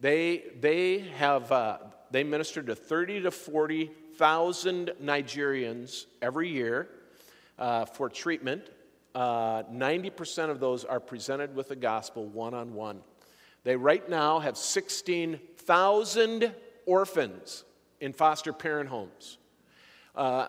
They, 0.00 0.44
they 0.60 1.00
have 1.16 1.50
uh, 1.52 1.78
they 2.10 2.24
minister 2.24 2.62
to 2.62 2.74
30 2.74 3.22
to 3.22 3.30
40,000 3.30 4.92
Nigerians 5.02 6.06
every 6.22 6.48
year 6.48 6.88
uh, 7.58 7.84
for 7.84 8.08
treatment 8.08 8.64
uh, 9.14 9.62
90% 9.64 10.50
of 10.50 10.60
those 10.60 10.84
are 10.84 11.00
presented 11.00 11.54
with 11.54 11.68
the 11.68 11.76
gospel 11.76 12.26
one 12.26 12.54
on 12.54 12.74
one. 12.74 13.00
They 13.64 13.76
right 13.76 14.08
now 14.08 14.38
have 14.38 14.56
16,000 14.56 16.54
orphans 16.86 17.64
in 18.00 18.12
foster 18.12 18.52
parent 18.52 18.88
homes. 18.88 19.38
Uh, 20.14 20.48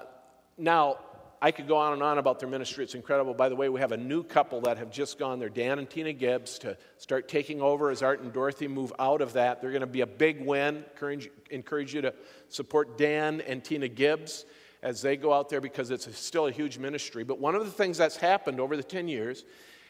now, 0.58 0.98
I 1.42 1.52
could 1.52 1.68
go 1.68 1.78
on 1.78 1.94
and 1.94 2.04
on 2.04 2.18
about 2.18 2.40
their 2.40 2.50
ministry. 2.50 2.84
It's 2.84 2.96
incredible. 2.96 3.34
By 3.34 3.48
the 3.48 3.56
way, 3.56 3.70
we 3.70 3.80
have 3.80 3.94
a 3.94 3.98
new 3.98 4.24
couple 4.24 4.60
that 4.62 4.78
have 4.78 4.92
just 4.92 5.18
gone 5.18 5.40
there, 5.40 5.48
Dan 5.48 5.80
and 5.80 5.90
Tina 5.90 6.12
Gibbs, 6.12 6.60
to 6.60 6.78
start 6.98 7.30
taking 7.30 7.62
over 7.62 7.92
as 7.92 8.04
Art 8.04 8.20
and 8.20 8.34
Dorothy 8.34 8.68
move 8.68 8.92
out 9.00 9.22
of 9.22 9.34
that. 9.34 9.62
They're 9.62 9.72
going 9.72 9.80
to 9.82 9.88
be 9.88 10.02
a 10.02 10.08
big 10.08 10.46
win. 10.46 10.84
Encourage, 10.92 11.30
encourage 11.50 11.94
you 11.94 12.02
to 12.02 12.14
support 12.50 12.98
Dan 12.98 13.40
and 13.42 13.64
Tina 13.64 13.88
Gibbs 13.88 14.46
as 14.82 15.02
they 15.02 15.18
go 15.18 15.34
out 15.34 15.50
there 15.50 15.62
because 15.62 15.92
it's 15.92 16.18
still 16.18 16.48
a 16.48 16.52
huge 16.52 16.78
ministry. 16.78 17.24
But 17.24 17.40
one 17.40 17.56
of 17.56 17.66
the 17.66 17.72
things 17.72 17.98
that's 17.98 18.18
happened 18.18 18.60
over 18.60 18.78
the 18.78 18.84
10 18.84 19.08
years 19.08 19.46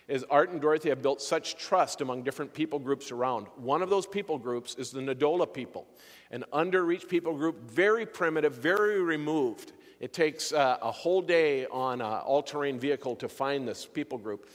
is 0.07 0.25
Art 0.29 0.49
and 0.49 0.59
Dorothy 0.59 0.89
have 0.89 1.03
built 1.03 1.21
such 1.21 1.55
trust 1.55 2.01
among 2.01 2.23
different 2.23 2.51
people 2.51 2.79
groups 2.79 3.11
around. 3.11 3.45
One 3.55 3.83
of 3.83 3.91
those 3.91 4.07
people 4.07 4.39
groups 4.39 4.75
is 4.75 4.89
the 4.89 5.01
Ndola 5.01 5.53
people, 5.53 5.85
an 6.31 6.43
underreached 6.51 7.07
people 7.07 7.33
group, 7.35 7.69
very 7.69 8.07
primitive, 8.07 8.55
very 8.55 9.01
removed. 9.03 9.73
It 9.99 10.11
takes 10.11 10.51
uh, 10.51 10.77
a 10.81 10.91
whole 10.91 11.21
day 11.21 11.67
on 11.67 12.01
an 12.01 12.07
all 12.07 12.41
terrain 12.41 12.79
vehicle 12.79 13.15
to 13.17 13.29
find 13.29 13.67
this 13.67 13.85
people 13.85 14.17
group. 14.17 14.49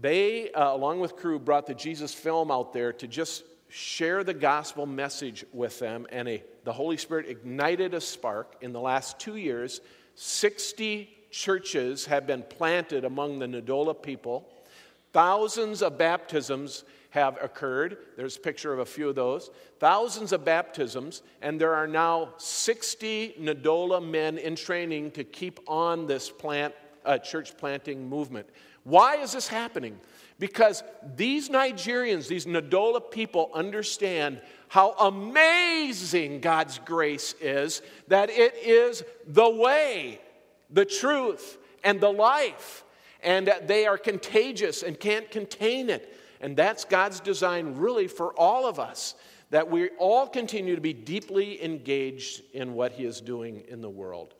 They, 0.00 0.50
uh, 0.52 0.74
along 0.74 1.00
with 1.00 1.16
crew, 1.16 1.38
brought 1.38 1.66
the 1.66 1.74
Jesus 1.74 2.14
film 2.14 2.50
out 2.50 2.72
there 2.72 2.92
to 2.94 3.06
just 3.06 3.44
share 3.76 4.24
the 4.24 4.32
gospel 4.32 4.86
message 4.86 5.44
with 5.52 5.78
them, 5.78 6.06
and 6.10 6.26
a, 6.26 6.42
the 6.64 6.72
Holy 6.72 6.96
Spirit 6.96 7.26
ignited 7.28 7.92
a 7.92 8.00
spark. 8.00 8.56
In 8.62 8.72
the 8.72 8.80
last 8.80 9.18
two 9.18 9.36
years, 9.36 9.82
60 10.14 11.14
churches 11.30 12.06
have 12.06 12.26
been 12.26 12.42
planted 12.42 13.04
among 13.04 13.38
the 13.38 13.46
Ndola 13.46 14.02
people. 14.02 14.48
Thousands 15.12 15.82
of 15.82 15.98
baptisms 15.98 16.84
have 17.10 17.36
occurred. 17.42 17.98
There's 18.16 18.38
a 18.38 18.40
picture 18.40 18.72
of 18.72 18.78
a 18.78 18.86
few 18.86 19.10
of 19.10 19.14
those. 19.14 19.50
Thousands 19.78 20.32
of 20.32 20.42
baptisms, 20.42 21.20
and 21.42 21.60
there 21.60 21.74
are 21.74 21.86
now 21.86 22.32
60 22.38 23.34
Ndola 23.38 24.02
men 24.02 24.38
in 24.38 24.56
training 24.56 25.10
to 25.12 25.24
keep 25.24 25.60
on 25.66 26.06
this 26.06 26.30
plant, 26.30 26.74
uh, 27.06 27.18
church 27.18 27.56
planting 27.56 28.08
movement. 28.08 28.46
Why 28.84 29.16
is 29.16 29.32
this 29.32 29.48
happening? 29.48 29.98
Because 30.38 30.84
these 31.16 31.48
Nigerians, 31.48 32.28
these 32.28 32.46
Ndola 32.46 33.10
people, 33.10 33.50
understand 33.52 34.40
how 34.68 34.92
amazing 34.92 36.40
God's 36.40 36.78
grace 36.78 37.34
is, 37.40 37.82
that 38.08 38.30
it 38.30 38.54
is 38.54 39.02
the 39.26 39.48
way, 39.48 40.20
the 40.70 40.84
truth, 40.84 41.58
and 41.82 42.00
the 42.00 42.12
life, 42.12 42.84
and 43.24 43.48
that 43.48 43.66
they 43.66 43.86
are 43.86 43.98
contagious 43.98 44.84
and 44.84 45.00
can't 45.00 45.30
contain 45.32 45.90
it. 45.90 46.16
And 46.40 46.56
that's 46.56 46.84
God's 46.84 47.18
design, 47.18 47.74
really, 47.74 48.06
for 48.06 48.32
all 48.34 48.66
of 48.68 48.78
us, 48.78 49.16
that 49.50 49.68
we 49.68 49.88
all 49.98 50.28
continue 50.28 50.76
to 50.76 50.80
be 50.80 50.92
deeply 50.92 51.64
engaged 51.64 52.42
in 52.52 52.74
what 52.74 52.92
He 52.92 53.04
is 53.04 53.20
doing 53.20 53.64
in 53.68 53.80
the 53.80 53.90
world. 53.90 54.35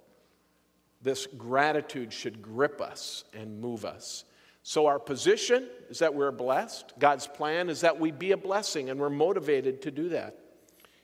This 1.07 1.29
gratitude 1.29 2.13
should 2.13 2.43
grip 2.43 2.81
us 2.81 3.23
and 3.33 3.61
move 3.61 3.85
us. 3.85 4.25
So, 4.65 4.87
our 4.87 4.99
position 4.99 5.69
is 5.89 6.01
that 6.01 6.13
we're 6.13 6.33
blessed. 6.33 6.95
God's 6.99 7.29
plan 7.29 7.69
is 7.69 7.83
that 7.83 8.01
we 8.01 8.11
be 8.11 8.33
a 8.33 8.37
blessing, 8.37 8.91
and 8.91 8.99
we're 8.99 9.09
motivated 9.09 9.83
to 9.83 9.93
do 9.93 10.09
that. 10.09 10.37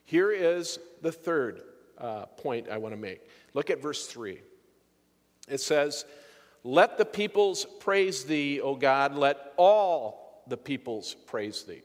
Here 0.04 0.32
is 0.32 0.80
the 1.02 1.12
third 1.12 1.62
uh, 1.98 2.26
point 2.26 2.68
I 2.68 2.78
want 2.78 2.94
to 2.94 3.00
make. 3.00 3.20
Look 3.54 3.70
at 3.70 3.80
verse 3.80 4.08
3. 4.08 4.40
It 5.48 5.60
says, 5.60 6.04
Let 6.64 6.98
the 6.98 7.04
peoples 7.04 7.64
praise 7.78 8.24
thee, 8.24 8.60
O 8.60 8.74
God, 8.74 9.14
let 9.14 9.52
all 9.56 10.42
the 10.48 10.56
peoples 10.56 11.14
praise 11.26 11.62
thee. 11.62 11.82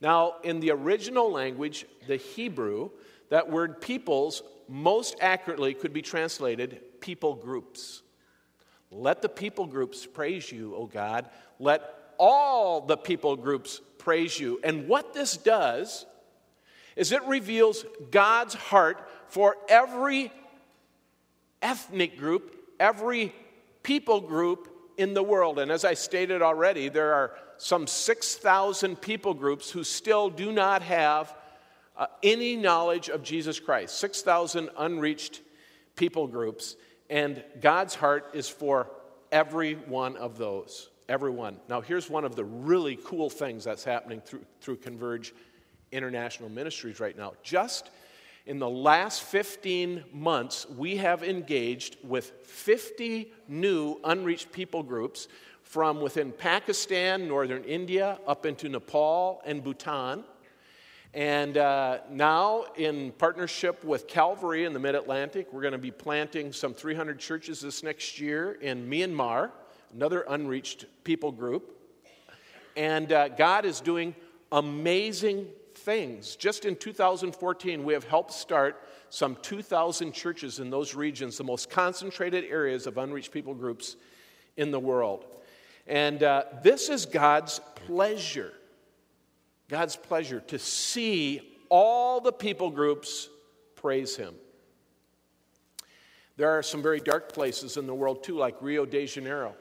Now, 0.00 0.36
in 0.44 0.60
the 0.60 0.70
original 0.70 1.30
language, 1.30 1.84
the 2.06 2.16
Hebrew, 2.16 2.88
that 3.28 3.50
word 3.50 3.82
peoples 3.82 4.42
most 4.68 5.16
accurately 5.20 5.74
could 5.74 5.92
be 5.92 6.02
translated 6.02 6.80
people 7.00 7.34
groups. 7.34 8.02
Let 8.90 9.22
the 9.22 9.28
people 9.28 9.66
groups 9.66 10.06
praise 10.06 10.50
you, 10.50 10.74
O 10.76 10.86
God. 10.86 11.28
Let 11.58 11.82
all 12.18 12.80
the 12.80 12.96
people 12.96 13.36
groups 13.36 13.80
praise 13.98 14.38
you. 14.38 14.60
And 14.62 14.88
what 14.88 15.14
this 15.14 15.36
does 15.36 16.06
is 16.96 17.12
it 17.12 17.24
reveals 17.24 17.84
God's 18.10 18.54
heart 18.54 19.08
for 19.28 19.56
every 19.68 20.30
ethnic 21.60 22.18
group, 22.18 22.54
every 22.78 23.34
people 23.82 24.20
group 24.20 24.70
in 24.96 25.14
the 25.14 25.22
world. 25.22 25.58
And 25.58 25.72
as 25.72 25.84
I 25.84 25.94
stated 25.94 26.40
already, 26.40 26.88
there 26.88 27.14
are 27.14 27.32
some 27.56 27.86
6,000 27.86 29.00
people 29.00 29.34
groups 29.34 29.70
who 29.70 29.82
still 29.82 30.30
do 30.30 30.52
not 30.52 30.82
have 30.82 31.34
uh, 31.96 32.06
any 32.22 32.56
knowledge 32.56 33.08
of 33.08 33.22
Jesus 33.22 33.60
Christ. 33.60 33.98
6,000 33.98 34.70
unreached 34.76 35.42
people 35.96 36.26
groups. 36.26 36.76
And 37.10 37.42
God's 37.60 37.94
heart 37.94 38.30
is 38.34 38.48
for 38.48 38.90
every 39.30 39.74
one 39.74 40.16
of 40.16 40.38
those. 40.38 40.90
Everyone. 41.08 41.58
Now, 41.68 41.80
here's 41.80 42.08
one 42.08 42.24
of 42.24 42.34
the 42.34 42.44
really 42.44 42.98
cool 43.04 43.28
things 43.28 43.64
that's 43.64 43.84
happening 43.84 44.22
through, 44.22 44.44
through 44.60 44.76
Converge 44.76 45.34
International 45.92 46.48
Ministries 46.48 46.98
right 46.98 47.16
now. 47.16 47.34
Just 47.42 47.90
in 48.46 48.58
the 48.58 48.68
last 48.68 49.22
15 49.22 50.04
months, 50.12 50.66
we 50.76 50.96
have 50.96 51.22
engaged 51.22 51.96
with 52.02 52.32
50 52.44 53.32
new 53.48 54.00
unreached 54.04 54.50
people 54.52 54.82
groups 54.82 55.28
from 55.62 56.00
within 56.00 56.30
Pakistan, 56.30 57.26
northern 57.26 57.64
India, 57.64 58.18
up 58.26 58.46
into 58.46 58.68
Nepal 58.68 59.42
and 59.44 59.64
Bhutan. 59.64 60.24
And 61.14 61.56
uh, 61.58 61.98
now, 62.10 62.64
in 62.74 63.12
partnership 63.12 63.84
with 63.84 64.08
Calvary 64.08 64.64
in 64.64 64.72
the 64.72 64.80
Mid 64.80 64.96
Atlantic, 64.96 65.52
we're 65.52 65.60
going 65.62 65.70
to 65.70 65.78
be 65.78 65.92
planting 65.92 66.52
some 66.52 66.74
300 66.74 67.20
churches 67.20 67.60
this 67.60 67.84
next 67.84 68.18
year 68.18 68.54
in 68.54 68.90
Myanmar, 68.90 69.52
another 69.94 70.24
unreached 70.28 70.86
people 71.04 71.30
group. 71.30 71.78
And 72.76 73.12
uh, 73.12 73.28
God 73.28 73.64
is 73.64 73.80
doing 73.80 74.16
amazing 74.50 75.46
things. 75.76 76.34
Just 76.34 76.64
in 76.64 76.74
2014, 76.74 77.84
we 77.84 77.92
have 77.92 78.02
helped 78.02 78.32
start 78.32 78.82
some 79.08 79.36
2,000 79.40 80.10
churches 80.10 80.58
in 80.58 80.68
those 80.68 80.96
regions, 80.96 81.38
the 81.38 81.44
most 81.44 81.70
concentrated 81.70 82.42
areas 82.42 82.88
of 82.88 82.98
unreached 82.98 83.30
people 83.30 83.54
groups 83.54 83.94
in 84.56 84.72
the 84.72 84.80
world. 84.80 85.26
And 85.86 86.24
uh, 86.24 86.42
this 86.64 86.88
is 86.88 87.06
God's 87.06 87.60
pleasure. 87.86 88.52
God's 89.74 89.96
pleasure 89.96 90.38
to 90.38 90.56
see 90.56 91.58
all 91.68 92.20
the 92.20 92.30
people 92.30 92.70
groups 92.70 93.28
praise 93.74 94.14
Him. 94.14 94.36
There 96.36 96.48
are 96.50 96.62
some 96.62 96.80
very 96.80 97.00
dark 97.00 97.32
places 97.32 97.76
in 97.76 97.88
the 97.88 97.94
world 97.94 98.22
too, 98.22 98.36
like 98.36 98.54
Rio 98.60 98.86
de 98.86 99.04
Janeiro. 99.04 99.56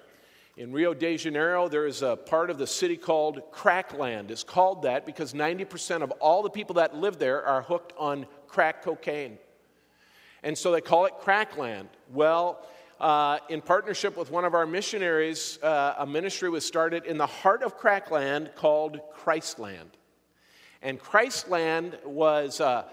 In 0.55 0.71
Rio 0.71 0.93
de 0.93 1.17
Janeiro, 1.17 1.67
there 1.67 1.87
is 1.87 2.03
a 2.03 2.15
part 2.15 2.51
of 2.51 2.59
the 2.59 2.67
city 2.67 2.95
called 2.95 3.41
Crackland. 3.51 4.29
It's 4.29 4.43
called 4.43 4.83
that 4.83 5.07
because 5.07 5.33
90% 5.33 6.03
of 6.03 6.11
all 6.11 6.43
the 6.43 6.49
people 6.51 6.75
that 6.75 6.95
live 6.95 7.17
there 7.17 7.43
are 7.43 7.63
hooked 7.63 7.93
on 7.97 8.27
crack 8.45 8.83
cocaine. 8.83 9.39
And 10.43 10.55
so 10.55 10.71
they 10.71 10.81
call 10.81 11.05
it 11.05 11.13
Crackland. 11.21 11.89
Well, 12.11 12.63
uh, 12.99 13.39
in 13.49 13.61
partnership 13.61 14.15
with 14.15 14.29
one 14.29 14.45
of 14.45 14.53
our 14.53 14.67
missionaries, 14.67 15.57
uh, 15.63 15.95
a 15.97 16.05
ministry 16.05 16.51
was 16.51 16.63
started 16.63 17.05
in 17.05 17.17
the 17.17 17.25
heart 17.25 17.63
of 17.63 17.79
Crackland 17.79 18.51
called 18.55 18.99
Christland. 19.17 19.89
And 20.83 20.99
Christland 20.99 22.03
was 22.03 22.59
uh, 22.59 22.83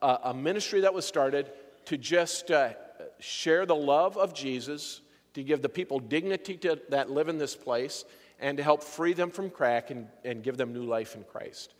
a, 0.00 0.18
a, 0.24 0.34
ministry 0.34 0.82
that 0.82 0.94
was 0.94 1.04
started 1.04 1.50
to 1.86 1.98
just 1.98 2.52
uh, 2.52 2.74
share 3.18 3.66
the 3.66 3.74
love 3.74 4.16
of 4.16 4.32
Jesus 4.32 5.00
to 5.34 5.42
give 5.42 5.60
the 5.60 5.68
people 5.68 5.98
dignity 5.98 6.56
to, 6.58 6.80
that 6.90 7.10
live 7.10 7.28
in 7.28 7.38
this 7.38 7.56
place, 7.56 8.04
and 8.38 8.56
to 8.56 8.62
help 8.62 8.84
free 8.84 9.12
them 9.14 9.30
from 9.30 9.50
crack 9.50 9.90
and, 9.90 10.06
and 10.24 10.44
give 10.44 10.56
them 10.56 10.72
new 10.72 10.84
life 10.84 11.16
in 11.16 11.24
Christ. 11.24 11.74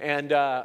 And 0.00 0.32
uh, 0.32 0.64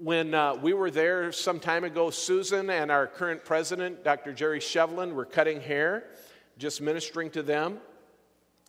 when 0.00 0.34
uh, 0.34 0.56
we 0.56 0.72
were 0.72 0.90
there 0.90 1.30
some 1.30 1.60
time 1.60 1.84
ago, 1.84 2.10
Susan 2.10 2.68
and 2.68 2.90
our 2.90 3.06
current 3.06 3.44
president, 3.44 4.02
Dr. 4.02 4.32
Jerry 4.32 4.58
Sheveland, 4.58 5.14
were 5.14 5.24
cutting 5.24 5.60
hair, 5.60 6.10
just 6.58 6.80
ministering 6.80 7.30
to 7.30 7.44
them. 7.44 7.78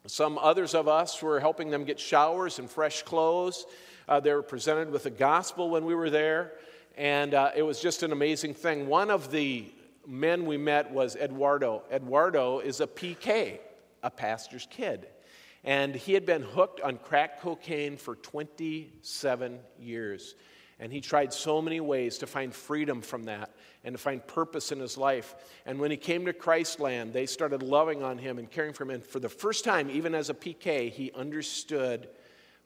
Some 0.05 0.37
others 0.37 0.75
of 0.75 0.87
us 0.87 1.21
were 1.21 1.39
helping 1.39 1.71
them 1.71 1.83
get 1.83 1.99
showers 1.99 2.59
and 2.59 2.69
fresh 2.69 3.01
clothes. 3.01 3.65
Uh, 4.08 4.20
they 4.20 4.34
were 4.34 4.41
presented 4.41 4.89
with 4.89 5.04
the 5.04 5.10
gospel 5.10 5.70
when 5.70 5.84
we 5.84 5.93
were 5.93 6.10
there, 6.10 6.54
and 6.96 7.34
uh, 7.34 7.52
it 7.56 7.63
was 7.63 7.80
just 7.80 8.04
an 8.04 8.12
amazing 8.12 8.54
thing. 8.54 8.88
One 8.88 9.10
of 9.10 9.32
the 9.32 9.72
men 10.08 10.46
we 10.46 10.58
met 10.58 10.89
was 10.91 11.15
Eduardo. 11.15 11.84
Eduardo 11.91 12.60
is 12.60 12.80
a 12.80 12.88
PK, 12.88 13.60
a 14.02 14.10
pastor's 14.10 14.67
kid. 14.70 15.08
And 15.63 15.93
he 15.93 16.13
had 16.13 16.26
been 16.26 16.43
hooked 16.43 16.80
on 16.80 16.98
crack 16.98 17.41
cocaine 17.41 17.98
for 17.98 18.15
27 18.15 19.60
years. 19.78 20.36
And 20.80 20.93
he 20.93 21.02
tried 21.02 21.34
so 21.34 21.62
many 21.62 21.82
ways 21.82 22.20
to 22.20 22.28
find 22.28 22.54
freedom 22.54 23.02
from 23.02 23.26
that 23.26 23.52
and 23.84 23.93
to 23.93 23.98
find 23.98 24.26
purpose 24.26 24.72
in 24.72 24.80
his 24.80 24.98
life. 24.98 25.36
And 25.65 25.80
when 25.80 25.91
he 25.91 25.98
came 25.98 26.26
to 26.26 26.34
Christland, 26.34 27.12
they 27.12 27.26
started 27.26 27.63
loving 27.63 28.04
on 28.04 28.17
him 28.17 28.38
and 28.38 28.50
caring 28.50 28.74
for 28.74 28.84
him. 28.84 28.91
And 28.91 29.04
for 29.04 29.20
the 29.20 29.30
first 29.30 29.65
time, 29.65 29.89
even 29.89 30.15
as 30.15 30.30
a 30.30 30.34
PK, 30.34 30.91
he 30.91 31.12
understood 31.13 32.08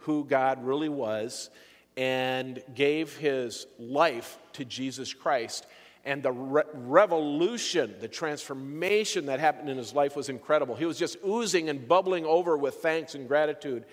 who 0.02 0.26
God 0.26 0.64
really 0.66 0.90
was 0.90 1.50
and 1.98 2.62
gave 2.74 3.18
his 3.18 3.68
life 3.80 4.38
to 4.54 4.66
Jesus 4.66 5.14
Christ 5.14 5.66
and 6.04 6.24
the 6.24 6.32
re- 6.32 6.64
revolution, 6.74 7.96
the 8.00 8.08
transformation 8.08 9.28
that 9.28 9.40
happened 9.40 9.70
in 9.70 9.78
his 9.78 9.94
life 9.94 10.16
was 10.16 10.30
incredible. 10.30 10.76
He 10.76 10.86
was 10.86 10.98
just 10.98 11.18
oozing 11.26 11.70
and 11.70 11.88
bubbling 11.88 12.26
over 12.26 12.58
with 12.58 12.76
thanks 12.76 13.16
and 13.16 13.28
gratitude. 13.28 13.86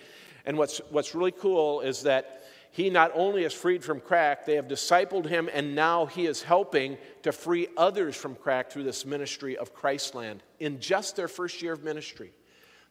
And 0.45 0.57
what's, 0.57 0.79
what's 0.89 1.13
really 1.13 1.31
cool 1.31 1.81
is 1.81 2.03
that 2.03 2.43
he 2.71 2.89
not 2.89 3.11
only 3.13 3.43
is 3.43 3.53
freed 3.53 3.83
from 3.83 3.99
crack, 3.99 4.45
they 4.45 4.55
have 4.55 4.67
discipled 4.67 5.25
him, 5.25 5.49
and 5.51 5.75
now 5.75 6.05
he 6.05 6.25
is 6.25 6.41
helping 6.41 6.97
to 7.23 7.31
free 7.31 7.67
others 7.77 8.15
from 8.15 8.35
crack 8.35 8.71
through 8.71 8.83
this 8.83 9.05
ministry 9.05 9.57
of 9.57 9.75
Christland. 9.75 10.39
In 10.59 10.79
just 10.79 11.15
their 11.15 11.27
first 11.27 11.61
year 11.61 11.73
of 11.73 11.83
ministry, 11.83 12.31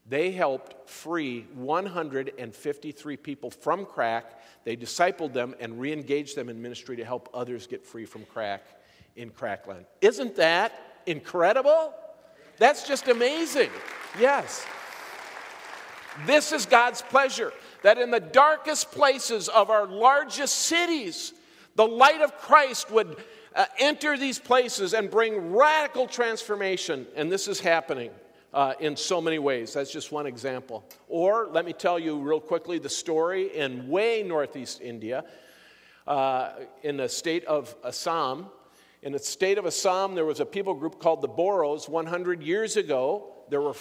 they 0.08 0.30
helped 0.30 0.88
free 0.88 1.46
153 1.54 3.16
people 3.18 3.50
from 3.50 3.84
crack. 3.84 4.42
They 4.64 4.76
discipled 4.76 5.34
them 5.34 5.54
and 5.60 5.78
re 5.78 5.92
engaged 5.92 6.34
them 6.34 6.48
in 6.48 6.62
ministry 6.62 6.96
to 6.96 7.04
help 7.04 7.28
others 7.34 7.66
get 7.66 7.84
free 7.84 8.06
from 8.06 8.24
crack 8.24 8.64
in 9.16 9.30
Crackland. 9.30 9.84
Isn't 10.00 10.36
that 10.36 10.72
incredible? 11.06 11.92
That's 12.56 12.88
just 12.88 13.08
amazing. 13.08 13.70
Yes. 14.18 14.64
This 16.26 16.52
is 16.52 16.64
God's 16.64 17.02
pleasure 17.02 17.52
that 17.82 17.98
in 17.98 18.10
the 18.10 18.20
darkest 18.20 18.90
places 18.90 19.48
of 19.48 19.70
our 19.70 19.86
largest 19.86 20.56
cities, 20.56 21.32
the 21.76 21.86
light 21.86 22.22
of 22.22 22.36
Christ 22.38 22.90
would 22.90 23.16
uh, 23.54 23.66
enter 23.78 24.16
these 24.16 24.38
places 24.38 24.94
and 24.94 25.10
bring 25.10 25.52
radical 25.52 26.06
transformation. 26.06 27.06
And 27.14 27.30
this 27.30 27.46
is 27.46 27.60
happening 27.60 28.10
uh, 28.52 28.74
in 28.80 28.96
so 28.96 29.20
many 29.20 29.38
ways. 29.38 29.72
That's 29.72 29.92
just 29.92 30.12
one 30.12 30.26
example. 30.26 30.84
Or 31.08 31.48
let 31.50 31.64
me 31.64 31.72
tell 31.72 31.98
you 31.98 32.18
real 32.18 32.40
quickly 32.40 32.78
the 32.78 32.88
story 32.88 33.56
in 33.56 33.88
way 33.88 34.22
northeast 34.22 34.80
India, 34.80 35.24
uh, 36.06 36.50
in 36.82 36.96
the 36.96 37.08
state 37.08 37.44
of 37.44 37.74
Assam. 37.84 38.46
In 39.02 39.12
the 39.12 39.18
state 39.18 39.58
of 39.58 39.66
Assam, 39.66 40.14
there 40.14 40.24
was 40.24 40.40
a 40.40 40.46
people 40.46 40.74
group 40.74 40.98
called 40.98 41.22
the 41.22 41.28
Boros 41.28 41.88
100 41.88 42.42
years 42.42 42.76
ago. 42.76 43.32
There 43.50 43.60
were, 43.60 43.76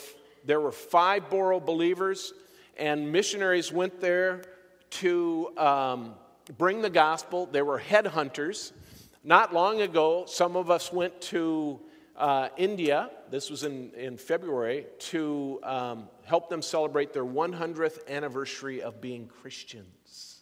there 0.46 0.60
were 0.60 0.72
five 0.72 1.30
Boro 1.30 1.60
believers, 1.60 2.34
and 2.78 3.12
missionaries 3.12 3.72
went 3.72 4.00
there 4.00 4.44
to 4.90 5.50
um, 5.58 6.14
bring 6.58 6.82
the 6.82 6.90
gospel. 6.90 7.48
They 7.48 7.62
were 7.62 7.80
headhunters. 7.80 8.74
Not 9.24 9.54
long 9.54 9.82
ago, 9.82 10.26
some 10.28 10.56
of 10.56 10.70
us 10.70 10.94
went 10.94 11.20
to 11.22 11.80
uh, 12.18 12.50
India, 12.58 13.10
this 13.30 13.50
was 13.50 13.64
in, 13.64 13.92
in 13.94 14.18
February, 14.18 14.86
to 15.00 15.60
um, 15.64 16.10
help 16.26 16.50
them 16.50 16.62
celebrate 16.62 17.14
their 17.14 17.26
100th 17.26 18.08
anniversary 18.08 18.82
of 18.82 19.00
being 19.00 19.28
Christians. 19.28 20.42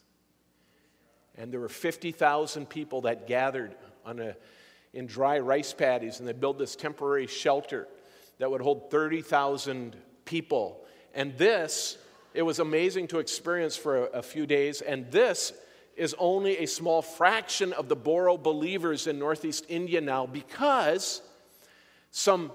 And 1.36 1.52
there 1.52 1.60
were 1.60 1.68
50,000 1.68 2.68
people 2.68 3.02
that 3.02 3.26
gathered 3.26 3.74
on 4.04 4.20
a 4.20 4.36
in 4.96 5.06
dry 5.06 5.38
rice 5.38 5.74
paddies, 5.74 6.18
and 6.18 6.26
they 6.26 6.32
built 6.32 6.58
this 6.58 6.74
temporary 6.74 7.26
shelter 7.26 7.86
that 8.38 8.50
would 8.50 8.62
hold 8.62 8.90
30,000 8.90 9.94
people. 10.24 10.84
And 11.14 11.36
this, 11.36 11.98
it 12.32 12.42
was 12.42 12.58
amazing 12.58 13.08
to 13.08 13.18
experience 13.18 13.76
for 13.76 14.06
a, 14.06 14.18
a 14.18 14.22
few 14.22 14.46
days, 14.46 14.80
and 14.80 15.10
this 15.12 15.52
is 15.96 16.14
only 16.18 16.58
a 16.58 16.66
small 16.66 17.02
fraction 17.02 17.72
of 17.74 17.88
the 17.88 17.96
Boro 17.96 18.36
believers 18.36 19.06
in 19.06 19.18
Northeast 19.18 19.66
India 19.68 20.00
now 20.00 20.26
because 20.26 21.22
some 22.10 22.52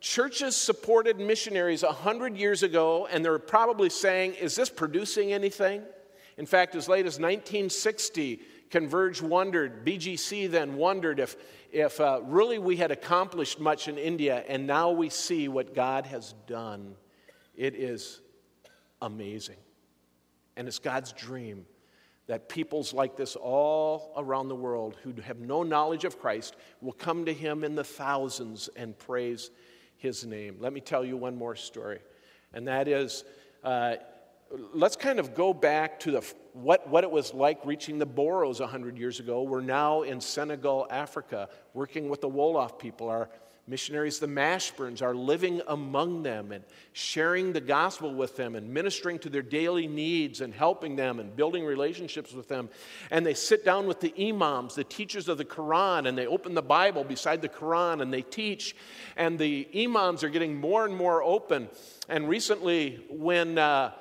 churches 0.00 0.54
supported 0.54 1.18
missionaries 1.18 1.82
100 1.82 2.36
years 2.36 2.62
ago, 2.62 3.06
and 3.10 3.24
they're 3.24 3.38
probably 3.38 3.90
saying, 3.90 4.34
Is 4.34 4.54
this 4.54 4.70
producing 4.70 5.32
anything? 5.32 5.82
In 6.36 6.46
fact, 6.46 6.74
as 6.74 6.88
late 6.88 7.06
as 7.06 7.18
1960, 7.18 8.40
Converge 8.70 9.22
wondered, 9.22 9.86
BGC 9.86 10.50
then 10.50 10.76
wondered 10.76 11.20
if, 11.20 11.36
if 11.70 12.00
uh, 12.00 12.20
really 12.24 12.58
we 12.58 12.76
had 12.76 12.90
accomplished 12.90 13.60
much 13.60 13.86
in 13.86 13.96
India 13.96 14.44
and 14.48 14.66
now 14.66 14.90
we 14.90 15.08
see 15.08 15.46
what 15.46 15.74
God 15.74 16.06
has 16.06 16.34
done. 16.48 16.96
It 17.54 17.76
is 17.76 18.20
amazing. 19.00 19.58
And 20.56 20.66
it's 20.66 20.80
God's 20.80 21.12
dream 21.12 21.66
that 22.26 22.48
peoples 22.48 22.94
like 22.94 23.16
this 23.16 23.36
all 23.36 24.12
around 24.16 24.48
the 24.48 24.54
world 24.54 24.96
who 25.02 25.12
have 25.22 25.38
no 25.38 25.62
knowledge 25.62 26.04
of 26.04 26.18
Christ 26.18 26.56
will 26.80 26.92
come 26.92 27.24
to 27.26 27.34
him 27.34 27.64
in 27.64 27.74
the 27.74 27.84
thousands 27.84 28.68
and 28.76 28.98
praise 28.98 29.50
his 29.96 30.24
name. 30.24 30.56
Let 30.58 30.72
me 30.72 30.80
tell 30.80 31.04
you 31.04 31.16
one 31.16 31.36
more 31.36 31.56
story, 31.56 32.00
and 32.52 32.66
that 32.68 32.88
is 32.88 33.24
uh, 33.62 33.96
let's 34.72 34.96
kind 34.96 35.18
of 35.18 35.34
go 35.34 35.52
back 35.52 36.00
to 36.00 36.12
the, 36.12 36.34
what, 36.52 36.88
what 36.88 37.04
it 37.04 37.10
was 37.10 37.34
like 37.34 37.64
reaching 37.64 37.98
the 37.98 38.06
Boros 38.06 38.60
100 38.60 38.98
years 38.98 39.20
ago. 39.20 39.42
We're 39.42 39.60
now 39.60 40.02
in 40.02 40.20
Senegal, 40.20 40.86
Africa, 40.90 41.48
working 41.72 42.08
with 42.08 42.20
the 42.20 42.28
Wolof 42.28 42.78
people. 42.78 43.08
Our 43.08 43.28
missionaries, 43.66 44.18
the 44.18 44.26
Mashburns, 44.26 45.00
are 45.00 45.14
living 45.14 45.62
among 45.68 46.22
them 46.22 46.52
and 46.52 46.64
sharing 46.92 47.52
the 47.52 47.60
gospel 47.60 48.14
with 48.14 48.36
them 48.36 48.54
and 48.54 48.68
ministering 48.68 49.18
to 49.20 49.30
their 49.30 49.42
daily 49.42 49.86
needs 49.86 50.40
and 50.42 50.52
helping 50.52 50.96
them 50.96 51.18
and 51.18 51.34
building 51.34 51.64
relationships 51.64 52.32
with 52.32 52.48
them. 52.48 52.68
And 53.10 53.24
they 53.24 53.34
sit 53.34 53.64
down 53.64 53.86
with 53.86 54.00
the 54.00 54.12
imams, 54.28 54.74
the 54.74 54.84
teachers 54.84 55.28
of 55.28 55.38
the 55.38 55.44
Quran, 55.44 56.06
and 56.06 56.16
they 56.16 56.26
open 56.26 56.54
the 56.54 56.62
Bible 56.62 57.04
beside 57.04 57.40
the 57.40 57.48
Quran 57.48 58.02
and 58.02 58.12
they 58.12 58.22
teach. 58.22 58.76
And 59.16 59.38
the 59.38 59.66
imams 59.74 60.22
are 60.22 60.28
getting 60.28 60.56
more 60.56 60.84
and 60.84 60.94
more 60.94 61.22
open. 61.22 61.68
And 62.08 62.28
recently, 62.28 63.04
when 63.08 63.56
uh, 63.56 63.92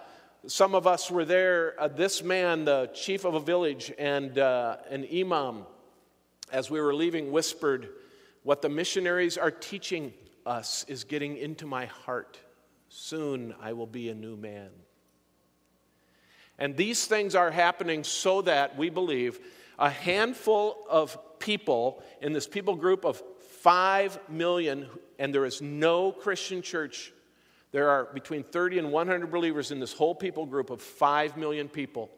some 0.46 0.76
of 0.76 0.88
us 0.88 1.10
were 1.10 1.24
there, 1.24 1.76
uh, 1.80 1.88
this 1.88 2.22
man, 2.22 2.66
the 2.66 2.92
chief 2.94 3.24
of 3.24 3.34
a 3.34 3.40
village, 3.40 3.94
and 3.98 4.38
uh, 4.38 4.78
an 4.90 5.08
imam, 5.14 5.66
as 6.52 6.70
we 6.70 6.82
were 6.82 6.94
leaving, 6.94 7.32
whispered, 7.32 7.90
what 8.44 8.62
the 8.62 8.70
missionaries 8.70 9.38
are 9.38 9.52
teaching 9.52 10.14
us 10.46 10.86
is 10.88 11.04
getting 11.04 11.38
into 11.38 11.66
my 11.66 11.86
heart. 11.86 12.40
Soon 12.90 13.56
I 13.62 13.74
will 13.74 13.88
be 13.88 14.10
a 14.10 14.16
new 14.16 14.36
man. 14.36 14.70
And 16.60 16.78
these 16.78 17.06
things 17.08 17.36
are 17.36 17.50
happening 17.50 18.04
so 18.04 18.42
that 18.44 18.78
we 18.78 18.90
believe 18.90 19.40
a 19.80 19.90
handful 19.90 20.86
of 20.90 21.18
people 21.40 22.04
in 22.22 22.32
this 22.32 22.48
people 22.48 22.76
group 22.76 23.06
of 23.06 23.22
5 23.62 24.30
million, 24.30 24.88
and 25.18 25.34
there 25.34 25.46
is 25.46 25.62
no 25.62 26.12
Christian 26.12 26.62
church. 26.62 27.12
There 27.72 27.90
are 27.90 28.06
between 28.14 28.44
30 28.44 28.80
and 28.80 28.92
100 28.92 29.32
believers 29.32 29.72
in 29.72 29.80
this 29.80 29.94
whole 29.94 30.14
people 30.14 30.46
group 30.46 30.70
of 30.70 30.82
5 30.82 31.38
million 31.38 31.68
people. 31.68 32.12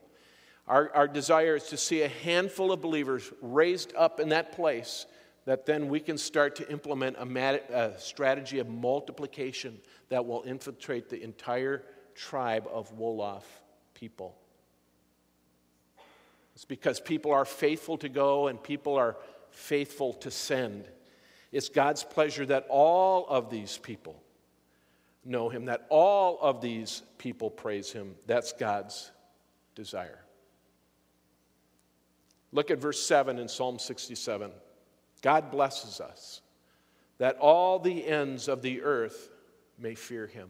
Our, 0.67 0.91
our 0.93 1.07
desire 1.07 1.55
is 1.55 1.65
to 1.65 1.77
see 1.77 2.01
a 2.01 2.07
handful 2.07 2.71
of 2.71 2.81
believers 2.81 3.31
raised 3.41 3.93
up 3.95 4.19
in 4.19 4.29
that 4.29 4.51
place 4.51 5.05
that 5.45 5.65
then 5.65 5.87
we 5.87 5.99
can 5.99 6.17
start 6.17 6.55
to 6.55 6.69
implement 6.71 7.15
a, 7.19 7.25
mat- 7.25 7.69
a 7.71 7.99
strategy 7.99 8.59
of 8.59 8.67
multiplication 8.67 9.79
that 10.09 10.25
will 10.25 10.43
infiltrate 10.43 11.09
the 11.09 11.21
entire 11.21 11.83
tribe 12.15 12.67
of 12.71 12.97
Wolof 12.97 13.43
people. 13.93 14.35
It's 16.55 16.65
because 16.65 16.99
people 16.99 17.31
are 17.31 17.45
faithful 17.45 17.97
to 17.97 18.09
go 18.09 18.47
and 18.47 18.61
people 18.61 18.95
are 18.95 19.17
faithful 19.49 20.13
to 20.13 20.31
send. 20.31 20.85
It's 21.51 21.69
God's 21.69 22.03
pleasure 22.03 22.45
that 22.47 22.65
all 22.69 23.27
of 23.27 23.49
these 23.49 23.77
people 23.77 24.21
know 25.23 25.49
Him, 25.49 25.65
that 25.65 25.85
all 25.89 26.39
of 26.41 26.61
these 26.61 27.03
people 27.17 27.49
praise 27.49 27.91
Him. 27.91 28.15
That's 28.25 28.53
God's 28.53 29.11
desire. 29.75 30.19
Look 32.51 32.71
at 32.71 32.79
verse 32.79 33.05
7 33.05 33.37
in 33.37 33.47
Psalm 33.47 33.79
67. 33.79 34.51
God 35.25 35.49
blesses 35.49 35.99
us 35.99 36.41
that 37.17 37.35
all 37.37 37.79
the 37.79 38.05
ends 38.05 38.47
of 38.47 38.61
the 38.61 38.83
earth 38.83 39.31
may 39.79 39.95
fear 39.95 40.27
him. 40.27 40.49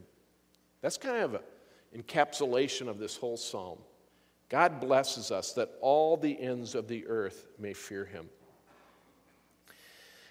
That's 0.82 0.98
kind 0.98 1.22
of 1.22 1.34
an 1.34 1.40
encapsulation 1.96 2.86
of 2.86 2.98
this 2.98 3.16
whole 3.16 3.38
psalm. 3.38 3.78
God 4.50 4.78
blesses 4.78 5.30
us 5.30 5.54
that 5.54 5.70
all 5.80 6.18
the 6.18 6.38
ends 6.38 6.74
of 6.74 6.88
the 6.88 7.06
earth 7.06 7.46
may 7.58 7.72
fear 7.72 8.04
him. 8.04 8.28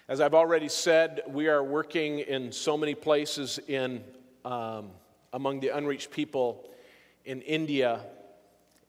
As 0.06 0.20
I've 0.20 0.32
already 0.32 0.68
said, 0.68 1.22
we 1.26 1.48
are 1.48 1.64
working 1.64 2.20
in 2.20 2.52
so 2.52 2.76
many 2.76 2.94
places 2.94 3.58
in, 3.66 4.04
um, 4.44 4.90
among 5.32 5.58
the 5.58 5.70
unreached 5.70 6.12
people 6.12 6.70
in 7.24 7.42
India, 7.42 7.98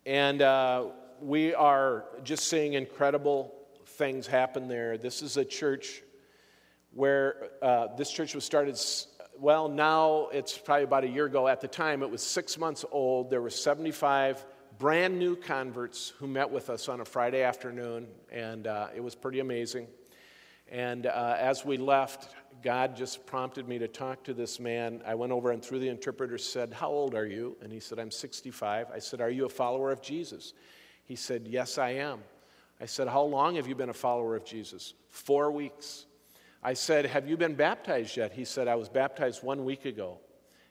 and 0.05 0.39
uh, 0.39 0.83
we 1.19 1.55
are 1.55 2.05
just 2.23 2.47
seeing 2.47 2.73
incredible 2.73 3.56
things 3.87 4.27
happen 4.27 4.67
there. 4.67 4.97
This 4.97 5.21
is 5.21 5.37
a 5.37 5.45
church 5.45 6.01
where 6.93 7.49
uh, 7.61 7.87
this 7.95 8.11
church 8.11 8.35
was 8.35 8.43
started, 8.43 8.79
well, 9.39 9.69
now 9.69 10.29
it's 10.31 10.57
probably 10.57 10.83
about 10.83 11.03
a 11.03 11.09
year 11.09 11.25
ago. 11.25 11.47
At 11.47 11.61
the 11.61 11.67
time, 11.67 12.01
it 12.03 12.09
was 12.09 12.21
six 12.21 12.57
months 12.57 12.85
old. 12.91 13.29
There 13.29 13.41
were 13.41 13.49
75 13.49 14.45
brand 14.77 15.17
new 15.17 15.35
converts 15.35 16.13
who 16.19 16.27
met 16.27 16.49
with 16.49 16.69
us 16.69 16.87
on 16.89 17.01
a 17.01 17.05
Friday 17.05 17.41
afternoon, 17.41 18.07
and 18.31 18.67
uh, 18.67 18.87
it 18.95 19.01
was 19.01 19.15
pretty 19.15 19.39
amazing. 19.39 19.87
And 20.69 21.05
uh, 21.05 21.35
as 21.39 21.63
we 21.65 21.77
left, 21.77 22.29
God 22.61 22.95
just 22.95 23.25
prompted 23.25 23.67
me 23.67 23.79
to 23.79 23.87
talk 23.87 24.23
to 24.25 24.33
this 24.33 24.59
man. 24.59 25.01
I 25.05 25.15
went 25.15 25.31
over 25.31 25.51
and 25.51 25.63
through 25.63 25.79
the 25.79 25.89
interpreter 25.89 26.37
said, 26.37 26.73
How 26.73 26.89
old 26.89 27.15
are 27.15 27.25
you? 27.25 27.55
And 27.61 27.71
he 27.71 27.79
said, 27.79 27.99
I'm 27.99 28.11
65. 28.11 28.87
I 28.93 28.99
said, 28.99 29.21
Are 29.21 29.29
you 29.29 29.45
a 29.45 29.49
follower 29.49 29.91
of 29.91 30.01
Jesus? 30.01 30.53
He 31.05 31.15
said, 31.15 31.47
Yes, 31.47 31.77
I 31.77 31.91
am. 31.91 32.19
I 32.79 32.85
said, 32.85 33.07
How 33.07 33.23
long 33.23 33.55
have 33.55 33.67
you 33.67 33.75
been 33.75 33.89
a 33.89 33.93
follower 33.93 34.35
of 34.35 34.45
Jesus? 34.45 34.93
Four 35.09 35.51
weeks. 35.51 36.05
I 36.61 36.73
said, 36.73 37.05
Have 37.05 37.27
you 37.27 37.37
been 37.37 37.55
baptized 37.55 38.17
yet? 38.17 38.33
He 38.33 38.45
said, 38.45 38.67
I 38.67 38.75
was 38.75 38.89
baptized 38.89 39.43
one 39.43 39.65
week 39.65 39.85
ago. 39.85 40.19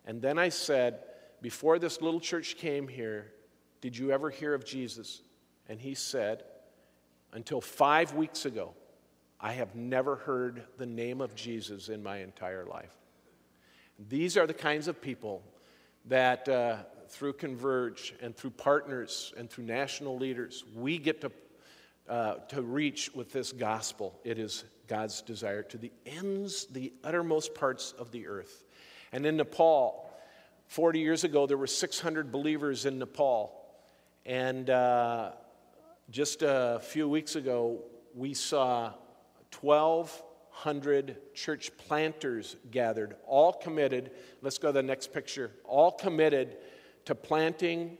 And 0.04 0.22
then 0.22 0.38
I 0.38 0.48
said, 0.48 1.00
Before 1.42 1.78
this 1.78 2.00
little 2.00 2.20
church 2.20 2.56
came 2.56 2.88
here, 2.88 3.32
did 3.80 3.96
you 3.96 4.10
ever 4.12 4.30
hear 4.30 4.54
of 4.54 4.64
Jesus? 4.64 5.22
And 5.68 5.80
he 5.80 5.94
said, 5.94 6.44
Until 7.32 7.60
five 7.60 8.14
weeks 8.14 8.46
ago, 8.46 8.74
I 9.40 9.52
have 9.52 9.74
never 9.74 10.16
heard 10.16 10.64
the 10.78 10.86
name 10.86 11.20
of 11.20 11.34
Jesus 11.34 11.88
in 11.88 12.02
my 12.02 12.18
entire 12.18 12.64
life. 12.64 12.92
These 14.08 14.36
are 14.36 14.46
the 14.46 14.54
kinds 14.54 14.88
of 14.88 15.00
people 15.00 15.42
that 16.06 16.48
uh, 16.48 16.76
through 17.08 17.34
Converge 17.34 18.14
and 18.20 18.36
through 18.36 18.50
partners 18.50 19.32
and 19.36 19.50
through 19.50 19.64
national 19.64 20.16
leaders, 20.18 20.64
we 20.74 20.98
get 20.98 21.20
to 21.22 21.30
uh, 22.08 22.34
to 22.48 22.62
reach 22.62 23.10
with 23.14 23.32
this 23.32 23.52
gospel. 23.52 24.18
It 24.24 24.38
is 24.38 24.64
God's 24.86 25.22
desire 25.22 25.62
to 25.64 25.78
the 25.78 25.92
ends, 26.04 26.66
the 26.66 26.92
uttermost 27.02 27.54
parts 27.54 27.92
of 27.98 28.12
the 28.12 28.26
earth. 28.28 28.64
And 29.12 29.26
in 29.26 29.36
Nepal, 29.36 30.10
40 30.68 31.00
years 31.00 31.24
ago, 31.24 31.46
there 31.46 31.56
were 31.56 31.66
600 31.66 32.30
believers 32.30 32.86
in 32.86 32.98
Nepal. 32.98 33.52
And 34.24 34.68
uh, 34.70 35.32
just 36.10 36.42
a 36.42 36.80
few 36.82 37.08
weeks 37.08 37.36
ago, 37.36 37.82
we 38.14 38.34
saw 38.34 38.92
1,200 39.60 41.34
church 41.34 41.70
planters 41.76 42.56
gathered, 42.70 43.16
all 43.26 43.52
committed. 43.52 44.10
Let's 44.42 44.58
go 44.58 44.68
to 44.68 44.72
the 44.72 44.82
next 44.82 45.12
picture. 45.12 45.52
All 45.64 45.92
committed 45.92 46.56
to 47.06 47.14
planting 47.14 47.98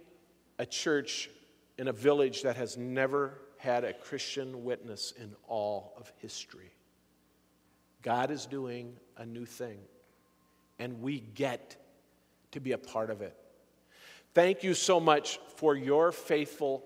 a 0.59 0.67
church 0.67 1.31
in 1.79 1.89
a 1.89 1.93
village 1.93 2.43
that 2.43 2.57
has 2.57 2.77
never 2.77 3.39
had 3.67 3.83
a 3.83 3.93
Christian 3.93 4.63
witness 4.63 5.13
in 5.21 5.35
all 5.49 5.93
of 5.99 6.13
history. 6.23 6.73
God 8.01 8.31
is 8.31 8.47
doing 8.47 8.95
a 9.17 9.27
new 9.27 9.45
thing, 9.45 9.79
and 10.79 11.03
we 11.03 11.19
get 11.19 11.77
to 12.53 12.61
be 12.61 12.71
a 12.71 12.79
part 12.79 13.11
of 13.11 13.23
it. 13.23 13.37
Thank 14.35 14.63
you 14.63 14.73
so 14.73 15.01
much 15.01 15.41
for 15.57 15.75
your 15.75 16.13
faithful 16.13 16.85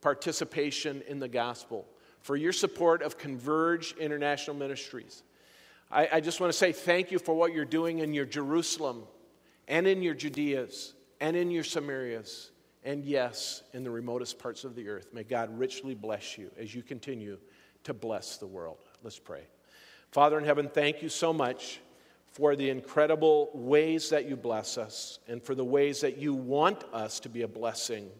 participation 0.00 1.02
in 1.06 1.18
the 1.18 1.28
gospel, 1.28 1.86
for 2.22 2.36
your 2.36 2.52
support 2.52 3.02
of 3.02 3.18
Converge 3.18 3.94
International 4.00 4.56
Ministries. 4.56 5.22
I, 5.90 6.08
I 6.10 6.20
just 6.20 6.40
want 6.40 6.50
to 6.50 6.58
say 6.58 6.72
thank 6.72 7.10
you 7.10 7.18
for 7.18 7.34
what 7.34 7.52
you're 7.52 7.66
doing 7.66 7.98
in 7.98 8.14
your 8.14 8.24
Jerusalem 8.24 9.02
and 9.68 9.86
in 9.86 10.02
your 10.02 10.14
Judeas 10.14 10.94
and 11.20 11.36
in 11.36 11.50
your 11.50 11.64
Samarias 11.64 12.48
and 12.84 13.04
yes, 13.04 13.62
in 13.72 13.82
the 13.82 13.90
remotest 13.90 14.38
parts 14.38 14.64
of 14.64 14.74
the 14.74 14.88
earth. 14.88 15.08
May 15.12 15.24
God 15.24 15.58
richly 15.58 15.94
bless 15.94 16.36
you 16.36 16.50
as 16.58 16.74
you 16.74 16.82
continue 16.82 17.38
to 17.84 17.94
bless 17.94 18.36
the 18.36 18.46
world. 18.46 18.78
Let's 19.02 19.18
pray. 19.18 19.42
Father 20.10 20.38
in 20.38 20.44
heaven, 20.44 20.68
thank 20.68 21.02
you 21.02 21.08
so 21.08 21.32
much 21.32 21.80
for 22.32 22.56
the 22.56 22.68
incredible 22.68 23.50
ways 23.54 24.10
that 24.10 24.28
you 24.28 24.36
bless 24.36 24.76
us 24.76 25.18
and 25.28 25.42
for 25.42 25.54
the 25.54 25.64
ways 25.64 26.00
that 26.02 26.18
you 26.18 26.34
want 26.34 26.84
us 26.92 27.20
to 27.20 27.28
be 27.28 27.42
a 27.42 27.48
blessing. 27.48 28.10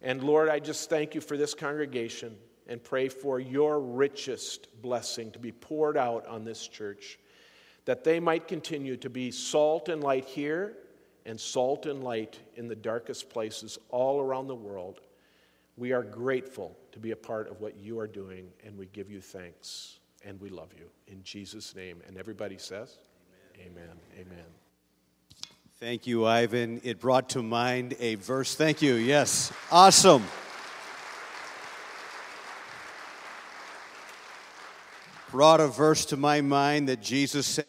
And 0.00 0.22
Lord, 0.22 0.48
I 0.48 0.60
just 0.60 0.88
thank 0.88 1.14
you 1.14 1.20
for 1.20 1.36
this 1.36 1.54
congregation 1.54 2.36
and 2.66 2.82
pray 2.82 3.08
for 3.08 3.38
your 3.38 3.80
richest 3.80 4.68
blessing 4.80 5.30
to 5.32 5.38
be 5.38 5.52
poured 5.52 5.98
out 5.98 6.26
on 6.26 6.44
this 6.44 6.66
church, 6.66 7.18
that 7.84 8.04
they 8.04 8.18
might 8.18 8.48
continue 8.48 8.96
to 8.98 9.10
be 9.10 9.30
salt 9.30 9.88
and 9.88 10.02
light 10.02 10.24
here 10.24 10.76
and 11.26 11.40
salt 11.40 11.86
and 11.86 12.02
light 12.04 12.38
in 12.56 12.68
the 12.68 12.74
darkest 12.74 13.30
places 13.30 13.78
all 13.90 14.20
around 14.20 14.46
the 14.46 14.54
world. 14.54 15.00
We 15.76 15.92
are 15.92 16.02
grateful 16.02 16.76
to 16.92 16.98
be 16.98 17.10
a 17.10 17.16
part 17.16 17.50
of 17.50 17.60
what 17.60 17.76
you 17.76 17.98
are 17.98 18.06
doing, 18.06 18.48
and 18.64 18.78
we 18.78 18.86
give 18.86 19.10
you 19.10 19.20
thanks, 19.20 19.98
and 20.24 20.40
we 20.40 20.48
love 20.48 20.68
you. 20.78 20.86
In 21.08 21.22
Jesus' 21.24 21.74
name. 21.74 22.00
And 22.06 22.16
everybody 22.16 22.58
says, 22.58 22.98
Amen. 23.58 23.84
Amen. 24.16 24.26
Amen. 24.26 24.44
Thank 25.80 26.06
you, 26.06 26.24
Ivan. 26.24 26.80
It 26.84 27.00
brought 27.00 27.30
to 27.30 27.42
mind 27.42 27.96
a 27.98 28.14
verse. 28.14 28.54
Thank 28.54 28.80
you. 28.80 28.94
Yes. 28.94 29.52
Awesome. 29.70 30.24
Brought 35.30 35.60
a 35.60 35.66
verse 35.66 36.04
to 36.06 36.16
my 36.16 36.40
mind 36.40 36.88
that 36.88 37.02
Jesus 37.02 37.46
said. 37.46 37.66